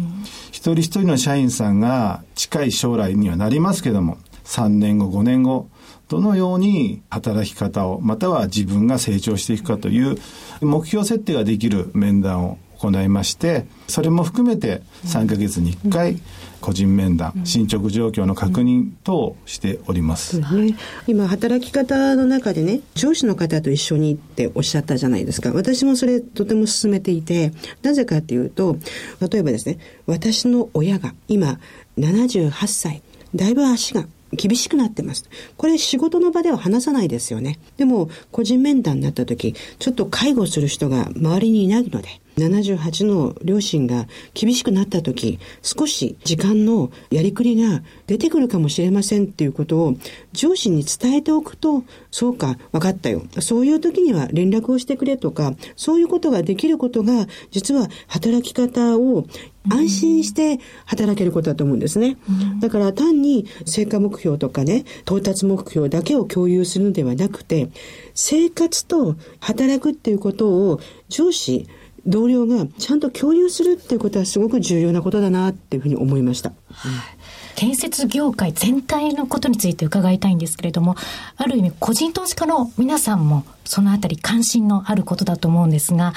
[0.53, 5.69] 一人一人の社員さんが近い将来にはなりますけども、3年後、5年後、
[6.09, 10.19] どのように働き方を、または自分が成長していくかという
[10.61, 16.21] 目標設定ができる面談を行いまして、それも含めて3ヶ月に1回、
[16.65, 20.41] 個人面談、進捗状況の確認等しております。
[20.41, 20.75] ね、
[21.07, 25.53] 今、働き方の中でね、上司の方と一緒にっておっしゃったじゃないですか。
[25.53, 27.53] 私もそれとても進めていて、
[27.83, 28.79] なぜかっていうと、
[29.31, 31.61] 例えばですね、私の親が今
[31.99, 33.03] 78歳、
[33.35, 35.29] だいぶ足が厳しくなってます。
[35.59, 37.59] これ仕事の場では話さないですよね。
[37.77, 49.95] でも、個人面談になった時、ちょっと介護する人が周りにいないので、78の両親が厳しくなった時、少し時間のやりくりが出てくるかもしれませんっていうことを
[50.33, 53.23] 上司に伝えておくと、そうか、分かったよ。
[53.41, 59.27] そういう時には連絡をしてくれとか、そういうことができることが、実は働き方を
[59.69, 62.19] 安心して働けることだと思うんですね。
[62.61, 67.71] だから単に成果目標とかね、到達目標だけを共有するのではなくて、
[68.15, 71.67] 生活と働くっていうことを上司、
[72.07, 76.51] 同僚がちゃんと共有するっていうことはすごく重要なことだなっていうふうに思いました。
[76.51, 76.55] うん
[77.55, 80.97] 建設業界全体のことについて伺いたいんですけれども、
[81.37, 86.15] ある意味個人投資家の皆さんもそのあたり関心のあることだと思うんですが、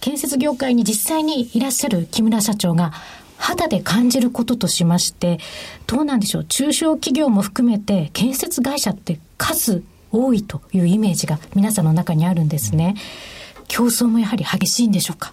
[0.00, 2.92] 建設業界に実際にいらっしゃる木村社長が
[3.36, 5.38] 肌で感じることとしまして、
[5.86, 9.82] どうなんでしょう、中小企業も含めて建設会社って数
[10.12, 12.96] 多いというイメージが皆さんの中にあるんですね。
[13.70, 15.32] 競争もやはり激しいんでしょうか？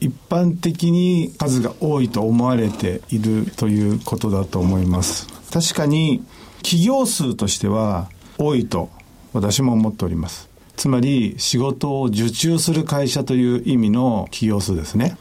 [0.00, 5.26] 一般的に数が多いと思われているということだと思います。
[5.52, 6.22] 確かに
[6.62, 8.08] 企業数としては
[8.38, 8.90] 多いと
[9.32, 10.48] 私も思っております。
[10.76, 15.16] つまり仕事を受注する会社という意味の企業数ですね。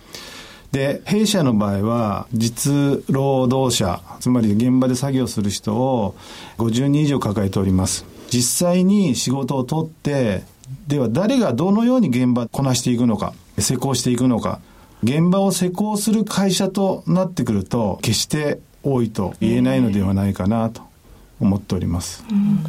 [0.72, 6.16] で、弊社の場合は実労働者、つまり現場で作業する人を
[6.60, 8.06] 50人以上抱えております。
[8.30, 10.44] 実際に仕事を取って、
[10.88, 13.34] では誰がどのように現場こなしていくのか。
[13.60, 14.60] 施工していくのか、
[15.04, 20.82] 現場を施工する会社となってくると、決して多いと言えないのではないかなと
[21.40, 22.26] 思っております。
[22.30, 22.64] うん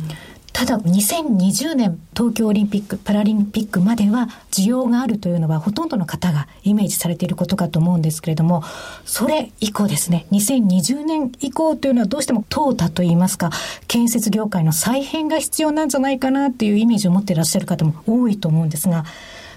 [0.55, 8.63] ただ2020年東京オリンピック・パラリンピックまでは需要があるというのはほとんどの方がイメージされていることかと思うんですけれども、
[9.05, 13.51] それ以降ですね、2020年以降というのはどうしても淘汰といいますか、
[13.89, 19.05] 建設業界の再編が必要なんじゃないかなっていうイメージを持っていらっしゃる方も多いと思うんですが、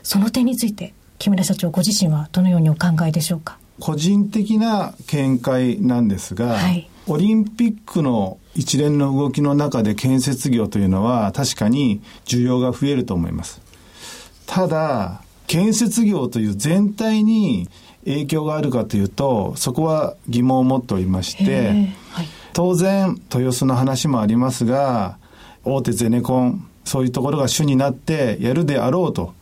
[0.02, 3.60] その点について木村社長ご自身はどのようにお考えでしょうか？
[3.80, 13.62] 個人的な見解なんですが、はい、オリンピックの一連の動きの中で建設業というのは確かに需要が増えると思います。
[14.45, 17.70] ただ、建設業という全体に
[18.05, 21.70] 影響があるかというと、そこは疑問を持っておりまして、
[22.12, 25.18] はい、当然、豊洲の話もありますが、
[25.64, 29.34] 大手ゼネコン、そういうところが主になってやるであろうと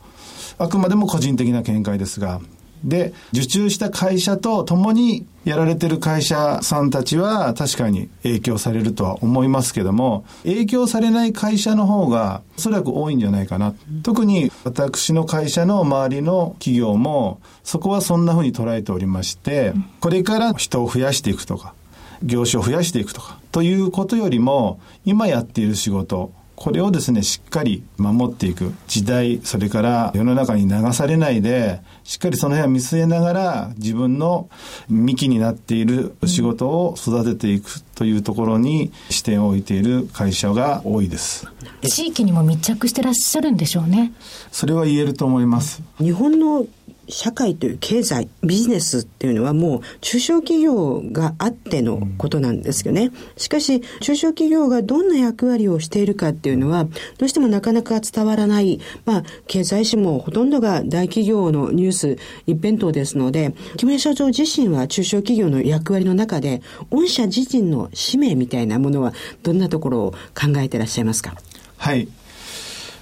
[0.58, 2.40] あくまでも個人的な見解ですが、
[2.84, 13.74] で、受注した会社と共にやられてる会社さんたちは確かに影響されるとは思いますけども、影響されない会社の方がおそらく多いんじゃないかな。
[14.02, 21.74] 特に私の会社の周りの企業もそこはそんなふうに捉えておりまして、これから人を増やしていくとか、
[22.22, 28.72] 業種を増やしていくとか、ということよりも、今やっている仕事、これをですね、しっかり守っていく。
[28.88, 34.48] 時代、それから世の中に流されないで、しっかりその辺を見据えながら、自分の
[34.88, 41.46] 幹になっている仕事を育てていくというところに視点を置いている会社が多いです。
[41.82, 44.12] 地域にも密着してらっしゃるんでしょうね。
[44.50, 45.82] それは言えると思います。
[45.98, 46.66] 日本の
[47.08, 53.12] 社会という経済、ビジネスっていうのはもう中小企業があってのことなんですよね。
[53.36, 56.84] しかし、中小企業がどんな役割をしているかっていうのは、
[57.18, 71.36] どうしてもなかなか伝わらない、まあ、経済誌もほとんどが大企業のニュース一辺倒ですので、木村社長自身は中小企業の役割の中で、御社自身の使命みたいなものは、どんなところを考えてらっしゃいますか？
[71.76, 72.08] はい。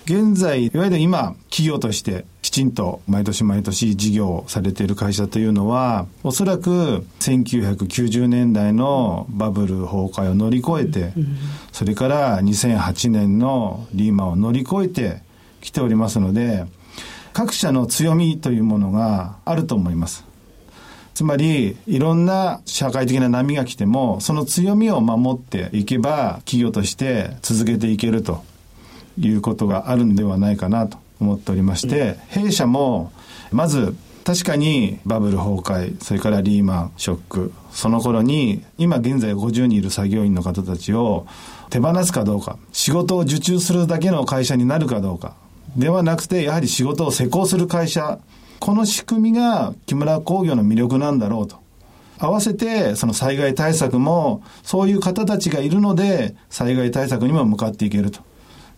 [0.04, 11.14] 現在、いわゆる今、企業としてきちんと毎年毎年事業をされている会社というのは、おそらく1990年代のバブル崩壊を乗り越えて、
[11.72, 15.22] それから2008年のリーマンを乗り越えて
[15.62, 16.66] きておりますので、
[17.32, 20.26] 各社の強みというものがあると思います。
[21.14, 28.44] つまり、いろんな社会的な波が来ても、その強みを守っていけば、企業として続けていけると
[29.18, 33.12] いうことがあるんではないかなと思っておりまして、弊社も、
[33.52, 33.94] まず、
[34.24, 41.26] 確かにバブル崩壊、それからリーマンショック、その頃に、今現在50人いる作業員の方たちを
[41.68, 45.34] 手放すかどうか、仕事を受注するだけの会社になるかどうか、
[45.76, 48.18] ではなくて、やはり仕事を施工する会社、
[48.60, 51.58] この仕組みが木村工業の魅力なんだろうと。
[52.18, 58.20] 合わせて、その災害対策も、そういう方たちがいるので、災害対策にも向かっていけると。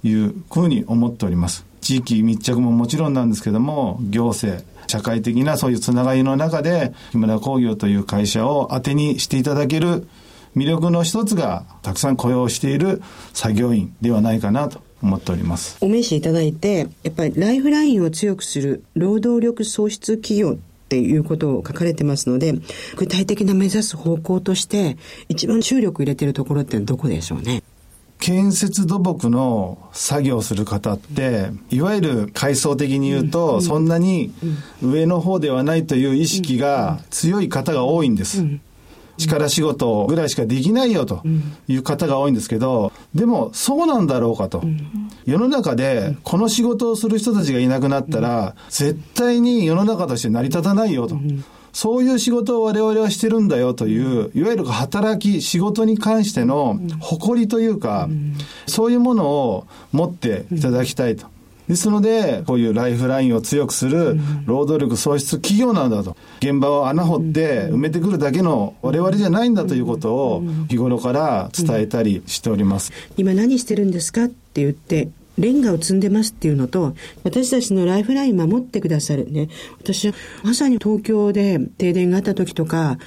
[0.07, 1.65] いうふうに思っております。
[1.81, 10.07] 地域密着ももちろんなんですけども、行政、社会的なそういうつながりの中で、木村工業という会社を当てにしていただける
[10.57, 13.03] 魅力の一つが、たくさん雇用している
[13.35, 15.77] 作業員ではないかなと思っております。
[15.81, 22.55] お名刺いただいて、やっぱりライフラインを強くする労働力創出企業っていうことを書かれてますので、
[22.97, 24.97] 具体的な目指す方向として、
[25.29, 27.63] 一番注力入れてるところってどこでしょうね？
[28.27, 34.33] 建設土木の作業する方って、いわゆる階層的に言うと、そんなに
[34.83, 38.45] 上の方ではないという意識が強い方が多いんです。
[39.17, 41.23] 力仕事ぐらいしかできないよと
[41.69, 44.61] いう方が多いんですけど、でもそうなんだろうかと。
[45.25, 51.17] 世の中でこの仕事をする人たちがいなくなったら、絶対に世の中として成り立たないよと。
[51.77, 58.09] そういう仕事を我々はしてるんだよという、いわゆる働き、仕事に関しての誇りというか、
[58.67, 61.27] そういうものを持っていただきたいと。
[61.69, 66.17] ですので、こういうライフラインを強くする労働力創出企業なんだと。
[66.41, 72.91] 現場を穴掘って埋めてくるだけの我々じゃないんだということを日頃から伝えたりしております。
[73.19, 79.49] 今何してるんですかって言ってレンガを積んでますっていうのと、私たちのライフライン守ってくださるね。
[79.79, 82.99] 私はまさに東京で停電があった時とか、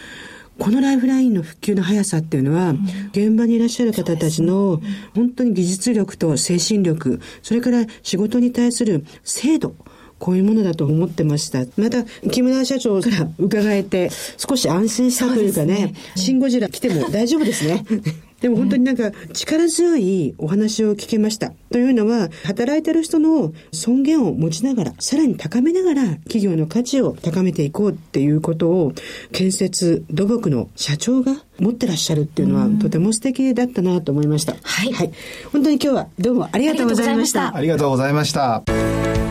[0.60, 2.76] このライフラインの復旧の速さっていうのは、
[3.14, 4.82] 現場にいらっしゃる方たちの
[5.16, 9.74] 本当に技術力と精神力、それから仕事に対する精度、
[10.20, 11.60] こういうものだと思ってました。
[11.82, 17.86] また、木村社長から伺えて、少し安心したというかね、ねシンゴジラ来ても大丈夫ですね。
[18.42, 21.52] でも本当になんか力強いお話を聞けました。
[21.72, 28.94] というのは、働いてる人の尊厳を持ちながら、さらに高めながら企業の価値を高めていこうっていうことを、
[29.32, 34.56] 建設土木の社長が持ってらっしゃるっていうのは、とても素敵だったなと思いました。
[34.64, 34.94] はい。
[34.94, 35.12] はい。
[35.52, 37.56] 本当に今日はどうもありがとうございました。
[37.56, 39.29] ありがとうございました。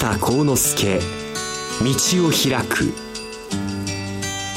[0.00, 0.98] 下幸之助。
[1.84, 2.90] 道を開く。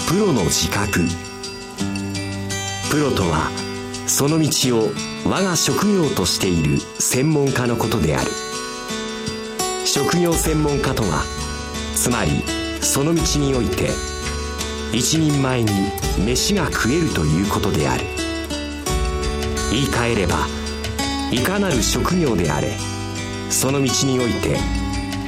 [0.08, 1.02] プロの自覚。
[2.90, 3.52] プロとは
[4.08, 4.92] その道を
[5.26, 8.32] 我が職業としている専門家のことである。
[9.86, 11.26] 職業専門家とは
[11.94, 12.42] つまり
[12.82, 13.90] その道において
[14.94, 15.72] 一人前に
[16.26, 18.06] 飯が食えるということである。
[19.72, 20.48] 言い換えれば
[21.34, 22.78] いかなる職業であれ
[23.50, 24.83] その道において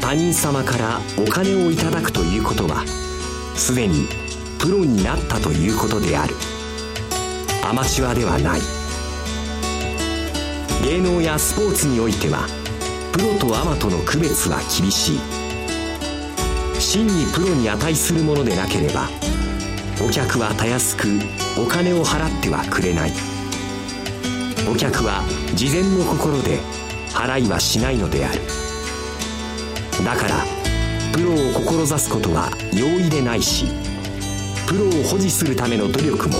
[0.05, 2.85] 他人様からお金をいただくということは
[3.55, 4.07] すでに
[4.59, 6.35] プロになったということである。
[7.67, 8.61] アマチュアではない。
[10.83, 12.45] 芸能やスポーツにおいては
[13.13, 15.19] プロとアマとの区別は厳しい。
[16.79, 19.09] 真にプロに値するものでなければ
[20.05, 21.07] お客はたやすく
[21.59, 23.11] お金を払ってはくれない。
[24.71, 25.23] お客は
[25.55, 26.59] 事前の心で
[27.11, 28.64] 払いはしないのである。
[30.03, 30.43] だから
[31.13, 33.67] プロを志すことは容易でないし
[34.67, 36.35] プロを保持するための努力も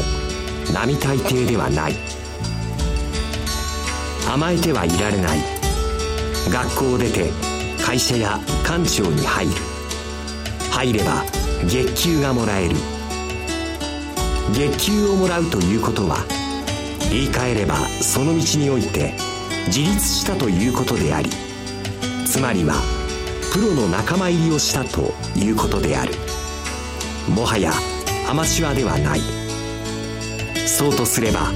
[0.74, 1.93] 並大抵ではない。
[4.28, 5.39] 甘えてはいられない。
[6.49, 7.32] 学校を出て
[7.84, 9.51] 会社や官庁に入る。
[10.72, 11.24] 入れば
[11.68, 12.76] 月給がもらえる。
[14.53, 16.18] 月給をもらうということは
[17.10, 19.14] 言い換えればその道において
[19.68, 21.30] 自立したということであり
[22.26, 22.76] つまりは
[23.56, 26.14] プロの仲間入りをしたということである。
[27.34, 27.72] もはや
[28.30, 29.22] アマチュアではない。
[30.68, 31.53] そうとすれば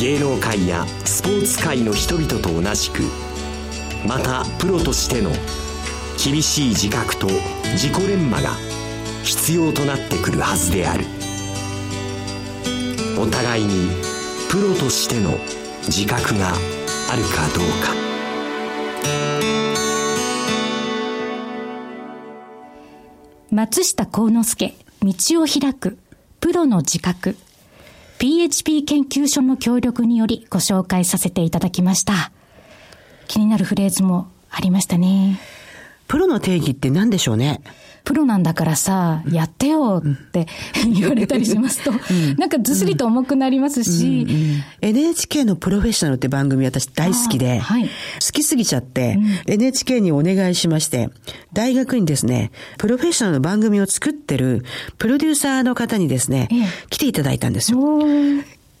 [0.00, 3.02] 芸能界やスポーツ界の人々と同じく
[4.08, 5.30] またプロとしての
[6.24, 7.26] 厳しい自覚と
[7.74, 8.52] 自己連磨が
[9.22, 11.04] 必要となってくるはずである。
[13.20, 13.90] お互いに
[14.48, 15.36] プロとしての
[15.82, 18.05] 自覚があるかどうか。
[23.56, 25.96] 松下幸之助道を開く
[26.40, 27.38] プロの自覚
[28.18, 32.32] PHP 研究所の協力によりご紹介させていただきました。
[33.28, 35.40] 気になるフレーズもありましたね。
[36.08, 37.60] プロの定義って何でしょうね？
[38.04, 40.46] プロなんだからさ、やってよって
[40.94, 41.90] 言われたりしますと、
[42.38, 47.88] なんかずすりと重くなりますし、うんうん、NHK のプロフェッショナルって番組私大好きで、はい、好
[48.32, 51.10] きすぎちゃって、うん、NHK にお願いしまして、
[51.52, 54.64] 大学にですね、プロフェッショナルの番組を作ってる
[54.98, 56.48] プロデューサーの方にですね、
[56.90, 57.80] 来ていただいたんですよ。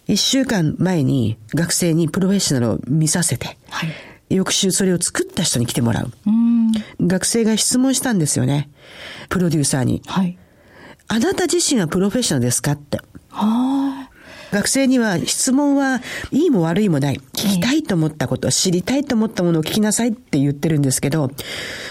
[0.06, 3.88] 一週間前に学生にプロフェッショナルを見させて、はい
[4.28, 6.06] 翌週それを作った人に来てもらう。
[6.06, 8.68] う学生が質問したんですよね。
[9.28, 10.02] プロデューサーに。
[10.06, 10.38] はい。
[11.08, 13.00] あなた自身はプロフェッショナルですかって。
[13.30, 14.54] はい。
[14.54, 16.00] 学生には質問は
[16.30, 17.16] いいも悪いもない。
[17.16, 21.30] 聞きたいと思ったこと、知りたいと思ったものを聞きなさいって言ってるんですけど、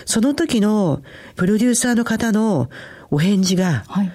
[0.06, 1.02] その時の
[1.36, 2.70] プロデューサーの方の
[3.12, 4.12] お返事が、はい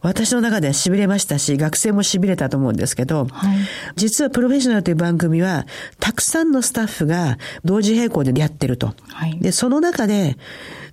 [0.00, 3.58] 私の中では痺れましたし、学生も痺れたと思うんですけど、はい、
[3.96, 5.66] 実はプロフェッショナルという番組は、
[5.98, 8.94] たくさんのスタッフが同時並行でやってると。
[9.08, 10.36] はい、で、その中で、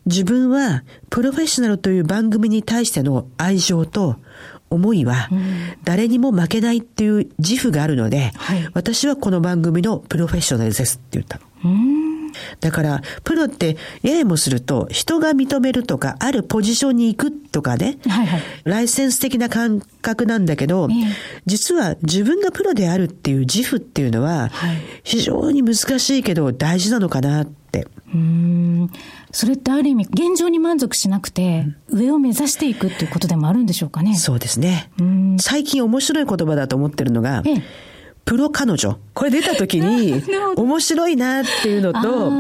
[0.05, 4.17] 自分はプロフェッショナルという番組に対しての愛情と
[4.69, 5.29] 思いは、
[5.83, 11.43] 誰にも負けないっていう自負があるので、はい、私はこの番組のプロフェッショナルですって言ったの。
[12.59, 21.05] だから、プロって、ややもすると、人が認めるとか、あるポジションに行くとかね、はいはい、ライセンス的な感覚なんだけど、えー、
[21.45, 24.51] 実は自分がプロであるっていう自負っていうのは、
[25.03, 27.87] 非常に難しいけど大事なのかなって。
[28.13, 28.89] うん。
[29.31, 34.15] それってある意味、現状に満足しなくて、上を目指していくっていうことでもあるんでしょうかね。
[34.15, 34.89] そうですね。
[35.39, 37.63] 最近面白い言葉だと思ってるのが、ええ
[38.25, 38.97] プロ彼女。
[39.13, 40.23] これ出た時に、
[40.57, 42.31] 面白いなっていうのと、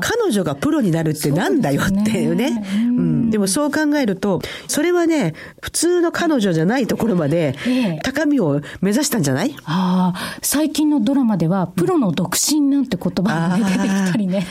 [0.00, 2.46] 彼女がプロになるってなんだよっていうね。
[2.46, 7.56] うねうん、でもそう考えると、それはね、普通の彼女じゃないところまで、
[8.04, 14.46] 高みを目指したんじゃない、ああ、最近のドラマでは、プロの独身なんて言葉が出てきたりね。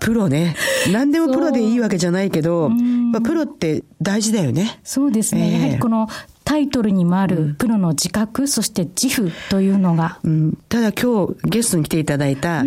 [0.00, 0.54] プロね。
[0.92, 4.78] 何でもプロでいいわけじゃないけど、まあ、プロって大事だよね。
[4.84, 5.46] そうですね。
[5.46, 6.08] えー、やはりこの
[6.44, 10.18] タイトルにもあるプロの自覚、そして自負というのが。
[10.24, 12.64] うん、ただ今日ゲストに来ていただいた、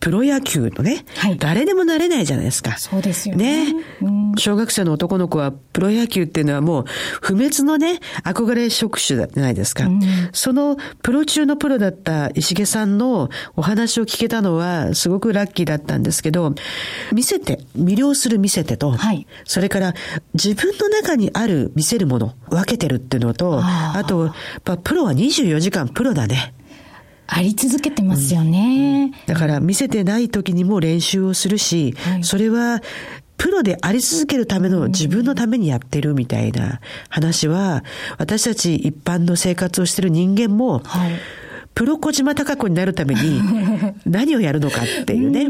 [0.00, 2.76] プロ野球のね、はい、誰でもなれないじゃないですか。
[2.76, 3.44] そうですよね。
[3.44, 6.84] ね、うん、小学生の男の子はプロ野球っていうのはもう
[7.20, 9.86] 不滅のね、憧れ職種じゃないですか。
[9.86, 10.00] うん、
[10.32, 16.54] そのプロ中のプロだった石毛さんのお話を聞けたのはすごくラッキーだったんですけど、
[17.12, 19.94] 見せて、魅了する見せてと、はい、それから
[20.34, 24.34] 自分の中にある見せるもの、分けてるっていうのと、あと、
[24.82, 26.54] プロは24時間プロだね。
[27.26, 32.82] あり続けてますよね、うん、だから見せてない時にも練習をするし、はい、それは
[33.38, 37.82] プロであり続けるための自分のためにやってるみたいな話は、
[38.18, 41.12] 私たち一般の生活をしてる人間も、はい
[41.74, 43.40] プロ小島高子になるために
[44.06, 45.46] 何をやるのかっていうね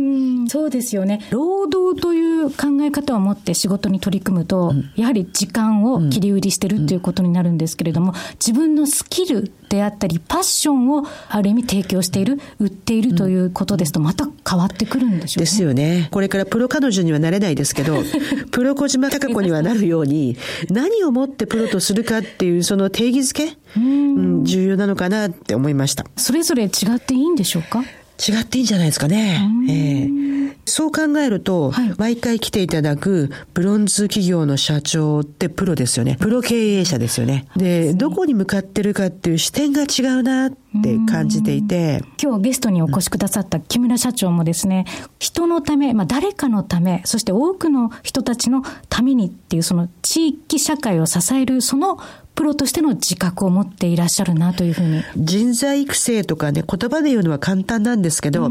[0.46, 0.48] う。
[0.48, 1.20] そうですよね。
[1.30, 15.44] 労働という考え方を持って仕事に取り組むと、うん、やはり時間を切り売りしてるっていうことになるんですけれども、自分のスキルであったり、パッションをある意味提供している、売っているということですと、また変わってくるんでしょうね。
[15.44, 16.08] ですよね。
[16.10, 18.02] これからプロ彼女にはなれないですけど、
[18.50, 20.36] プロ小島貴子にはなるように、
[20.70, 26.04] 何をもってプロとするかっていうその定義づけ、うん、重要なのかなって思いました。
[26.16, 27.82] それぞれ違っていいんでしょうか？
[28.18, 29.40] 違っていいんじゃないですかね。
[29.68, 36.16] えー、そう考えると、はい、毎回来ていただくブロンズ企業の社長ってプロですよね。
[36.20, 37.46] プロ経営者ですよね。
[37.56, 40.63] で、どこに向かってるかっていう視点が違うなって
[41.06, 42.02] 感じていて。
[42.22, 44.84] 今日ゲストにお越しくださった木村社長もですね、
[45.18, 51.98] 人のため、まあ誰かのため、そして多くの人たちのためにっていうその地域社会を支えるその
[52.34, 55.02] プロとしての自覚を持っていらっしゃるなというふうに。
[55.16, 58.50] 人材育成とかね、言葉で言うのは簡単なんですけど、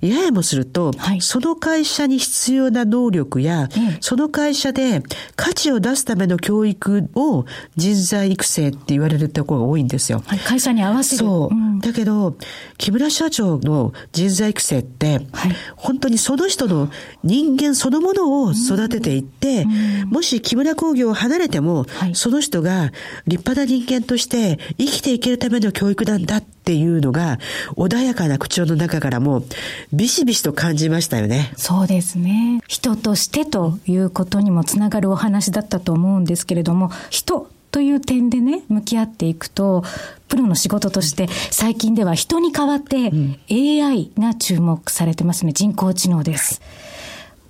[0.00, 5.02] ややもすると、はい、その会社に必要な能力や、ええ、その会社で
[5.34, 7.44] 価値を出すための教育を
[7.76, 10.22] 人材育成って言われるところが多いんですよ。
[10.26, 11.18] はい、会社に合わせる。
[11.18, 11.54] そう。
[11.54, 12.36] うん、だけど、
[12.78, 16.90] 木村社長の人材育成って、はい、本当にその人の
[17.22, 22.92] 人間そのものを育てていって、うん、もし木村工業を離れても、その人が
[23.26, 27.38] 立派な人間として生きていけるための教育なんだっていうのが、
[27.76, 29.44] 穏やかな口調の中からも、
[29.92, 31.52] ビシビシと感じましたよね。
[31.56, 32.60] そうですね。
[32.66, 39.82] 人としてということにもつながるお話だったと思うんですけれども、人という点でね、向き合っていくと、
[40.28, 43.10] プロの仕事として最近では人に代わって
[43.50, 45.52] AI が注目されてますね。
[45.52, 46.62] 人工知能です。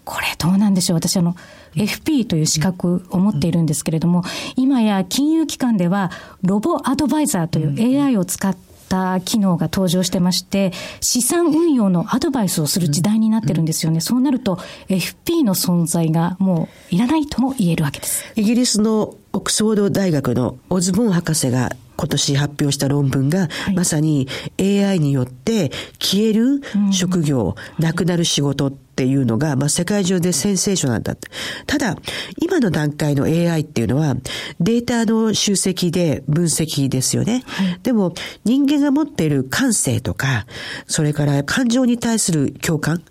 [0.07, 0.97] これどうなんでしょう？
[0.97, 1.37] 私あの、
[1.75, 4.23] FP という資格を持っているんですけれども、
[4.57, 6.11] 今や金融機関では
[6.43, 8.57] ロボアドバイザーという AI を使っ
[8.89, 14.01] た機能が登場してまして、資産運用のアドバイスをする時代になってるんですよね。
[14.01, 14.57] そうなると
[14.89, 18.33] FP の存在がもういらないとも言えるわけです。
[18.37, 24.29] イギリスのオックスフォード大学のオズボン博士が今年発表した論文が、はい、まさに
[24.61, 26.61] AI によって消える
[26.93, 31.17] 職業、うん、なくなる仕事っていうのが、まあ、世界中でセンセーショナルだ。
[31.67, 31.79] た。
[31.79, 31.97] だ、
[32.41, 34.17] 今の段階の AI っていうのは、
[34.61, 37.43] データの集積で分析ですよね。
[37.47, 38.15] はい、でも、
[38.45, 40.47] 人間が持っている感性とか、
[40.87, 43.03] それから感情に対する共感、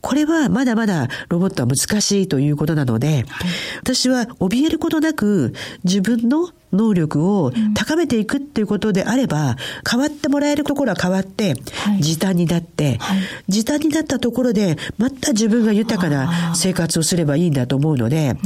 [0.00, 5.52] これはまだまだロボットは難しいということなので、はい、私は怯えることなく、
[5.84, 9.56] 自分の能力を高めていくっていうことであれば、
[9.88, 11.54] 変わってもらえるところは変わって、
[12.00, 12.98] 時短になって、
[13.48, 18.36] 時短になったところで、また自分が豊かな生活をすればいいんだと思うので、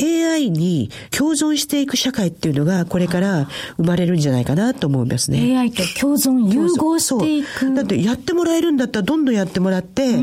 [0.00, 5.58] AI に共存していく社会っていうのが、これから生まれるんじゃないかなと思うんですね。
[5.58, 7.74] AI と共存、融合していく。
[7.74, 10.18] だってやってもらえるんだったらどんどんやってもらって、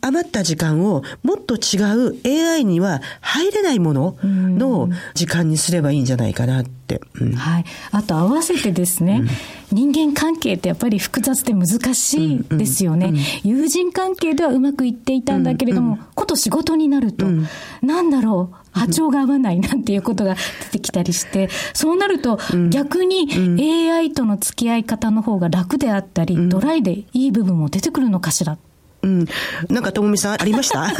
[0.00, 7.00] 余った時間をもっと違う AI には入れないものの時間にすればいいんじゃないかなって。
[7.20, 7.64] うん、はい。
[7.90, 9.28] あと合わせてですね、うん、
[9.72, 13.06] 人間関係ってやっぱり複雑で難しいですよね。
[13.06, 13.14] うん。
[13.16, 17.46] うん、友人関係ではうまくいっていたんだけれども、うんうん、こと仕事になると、うん、
[17.82, 22.38] なんだろう、波長が合わないなんていうことが出てきたりして、そうなると
[22.70, 23.28] 逆に
[23.90, 28.58] AI との付き合い方の方が楽であったり、ドライでいい部分も出てくるのかしら
[29.06, 29.26] うん。
[29.68, 30.82] なんか、ともみさん、ありました？
[30.82, 30.92] あっ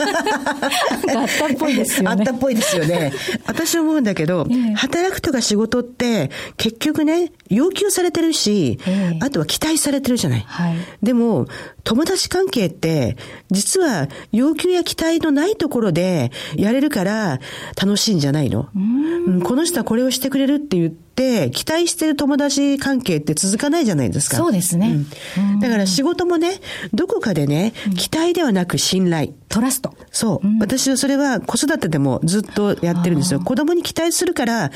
[1.38, 2.11] たっぽいですよね。
[2.11, 3.12] あったっぽいですよね。
[3.46, 10.44] 私思うんだけど、えー、働くとか仕事って、結局ね、要求されてるし、えー、あとは期待されてるじゃない。
[10.46, 11.46] はい、でも、
[11.84, 13.16] 友達関係って、
[13.50, 17.40] 実は要求や期待のないところでやれるから
[17.80, 24.37] 楽しいんじゃないの、うん、この人はこれをしてくれるって言って、期待してる友達関係って続かないじゃないですか。
[24.37, 24.97] そうですね。
[25.39, 26.61] うん、だから仕事もね、
[26.93, 29.33] どこかでね、期待ではなく信頼。
[29.49, 29.95] トラスト。
[30.11, 30.47] そう。
[30.47, 33.41] うん、私はそれは子育てでもずっとやってるんですよ。
[33.41, 34.71] 子供に期待するから、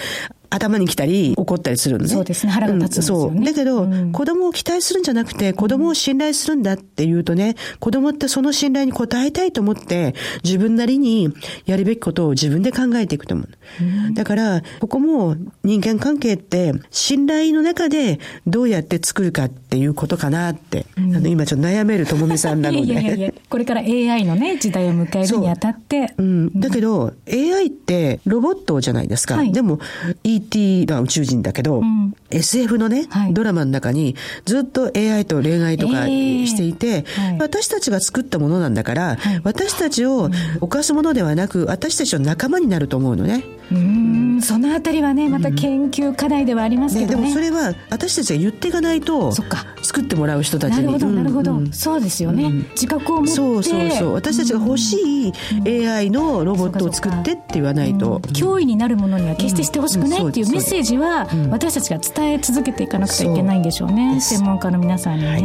[0.51, 2.11] 頭に来たり、怒ったりするのね。
[2.11, 2.53] そうですね。
[2.53, 3.37] 腹が立つんですよね。
[3.37, 3.45] そう。
[3.45, 11.33] だけど、うん、子供を期待するんじゃなくて、子供を信頼するんだっていうとね、子供ってその信頼に応えたいと思って、自分なりに
[11.67, 13.49] やるべきことを自分で考えていくと思う。
[13.81, 22.85] うん、だから、ここも人間関係って、信頼の中でどうやって作るかっていうことかなって、うん、あの今ちょっと悩めるともみさんなので。
[22.93, 26.13] いやいやいや、これから AI のね、時代を迎えるにあたって。
[26.19, 26.61] ううん。
[26.61, 29.37] だけど、AI ってロボットじゃないですか。
[29.37, 29.79] はい、でも、
[30.25, 43.45] ET が宇宙人だけど、うん、SF のね、はい、ドラマの中にずっと AI と恋愛とかしていて、えーはい、私たちが作ったものなんだから、はい、私たちを犯すものではなく、私たちの仲間になると思うのね。
[43.73, 50.87] うんそのあたりはねまた研究課題ではありますけどね、ねでもそれは私たちが言っていかないと作ってもらう人たちに。
[50.87, 53.33] なるほどなるほど、うん、そうですよね、うん、自覚を持って。
[53.33, 54.13] そうそうそう。
[54.15, 54.97] 私たちが欲し
[55.29, 64.21] い AI のロボットを作ってって言わないと、脅威になるものには決してしてほしくないっていうメッセージは私たちが伝伝え続けていかなくちゃいけないんでしょうね。
[64.21, 65.43] 専門家の皆さんにね、はい、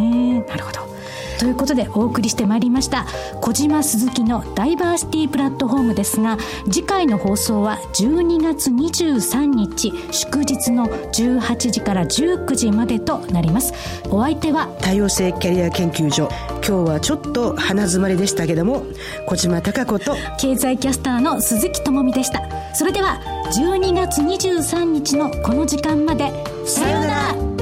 [0.49, 0.94] なるほど
[1.39, 3.05] ということでお送りしてまいりました
[3.41, 13.73] 小島鈴木のダイバーシティプラットフォームですが次回の放送は12月23日祝日の18時から19時までとなります。
[14.09, 16.29] お相手は多様性キャリア研究所
[16.65, 18.83] 今日はちょっと鼻詰まりでしたけども
[19.27, 22.41] 小島貴子と経済キャスターの鈴木智美でした。
[22.73, 23.19] それでは
[23.53, 26.31] 12月23日のこの時間まで。
[26.65, 27.54] さようなら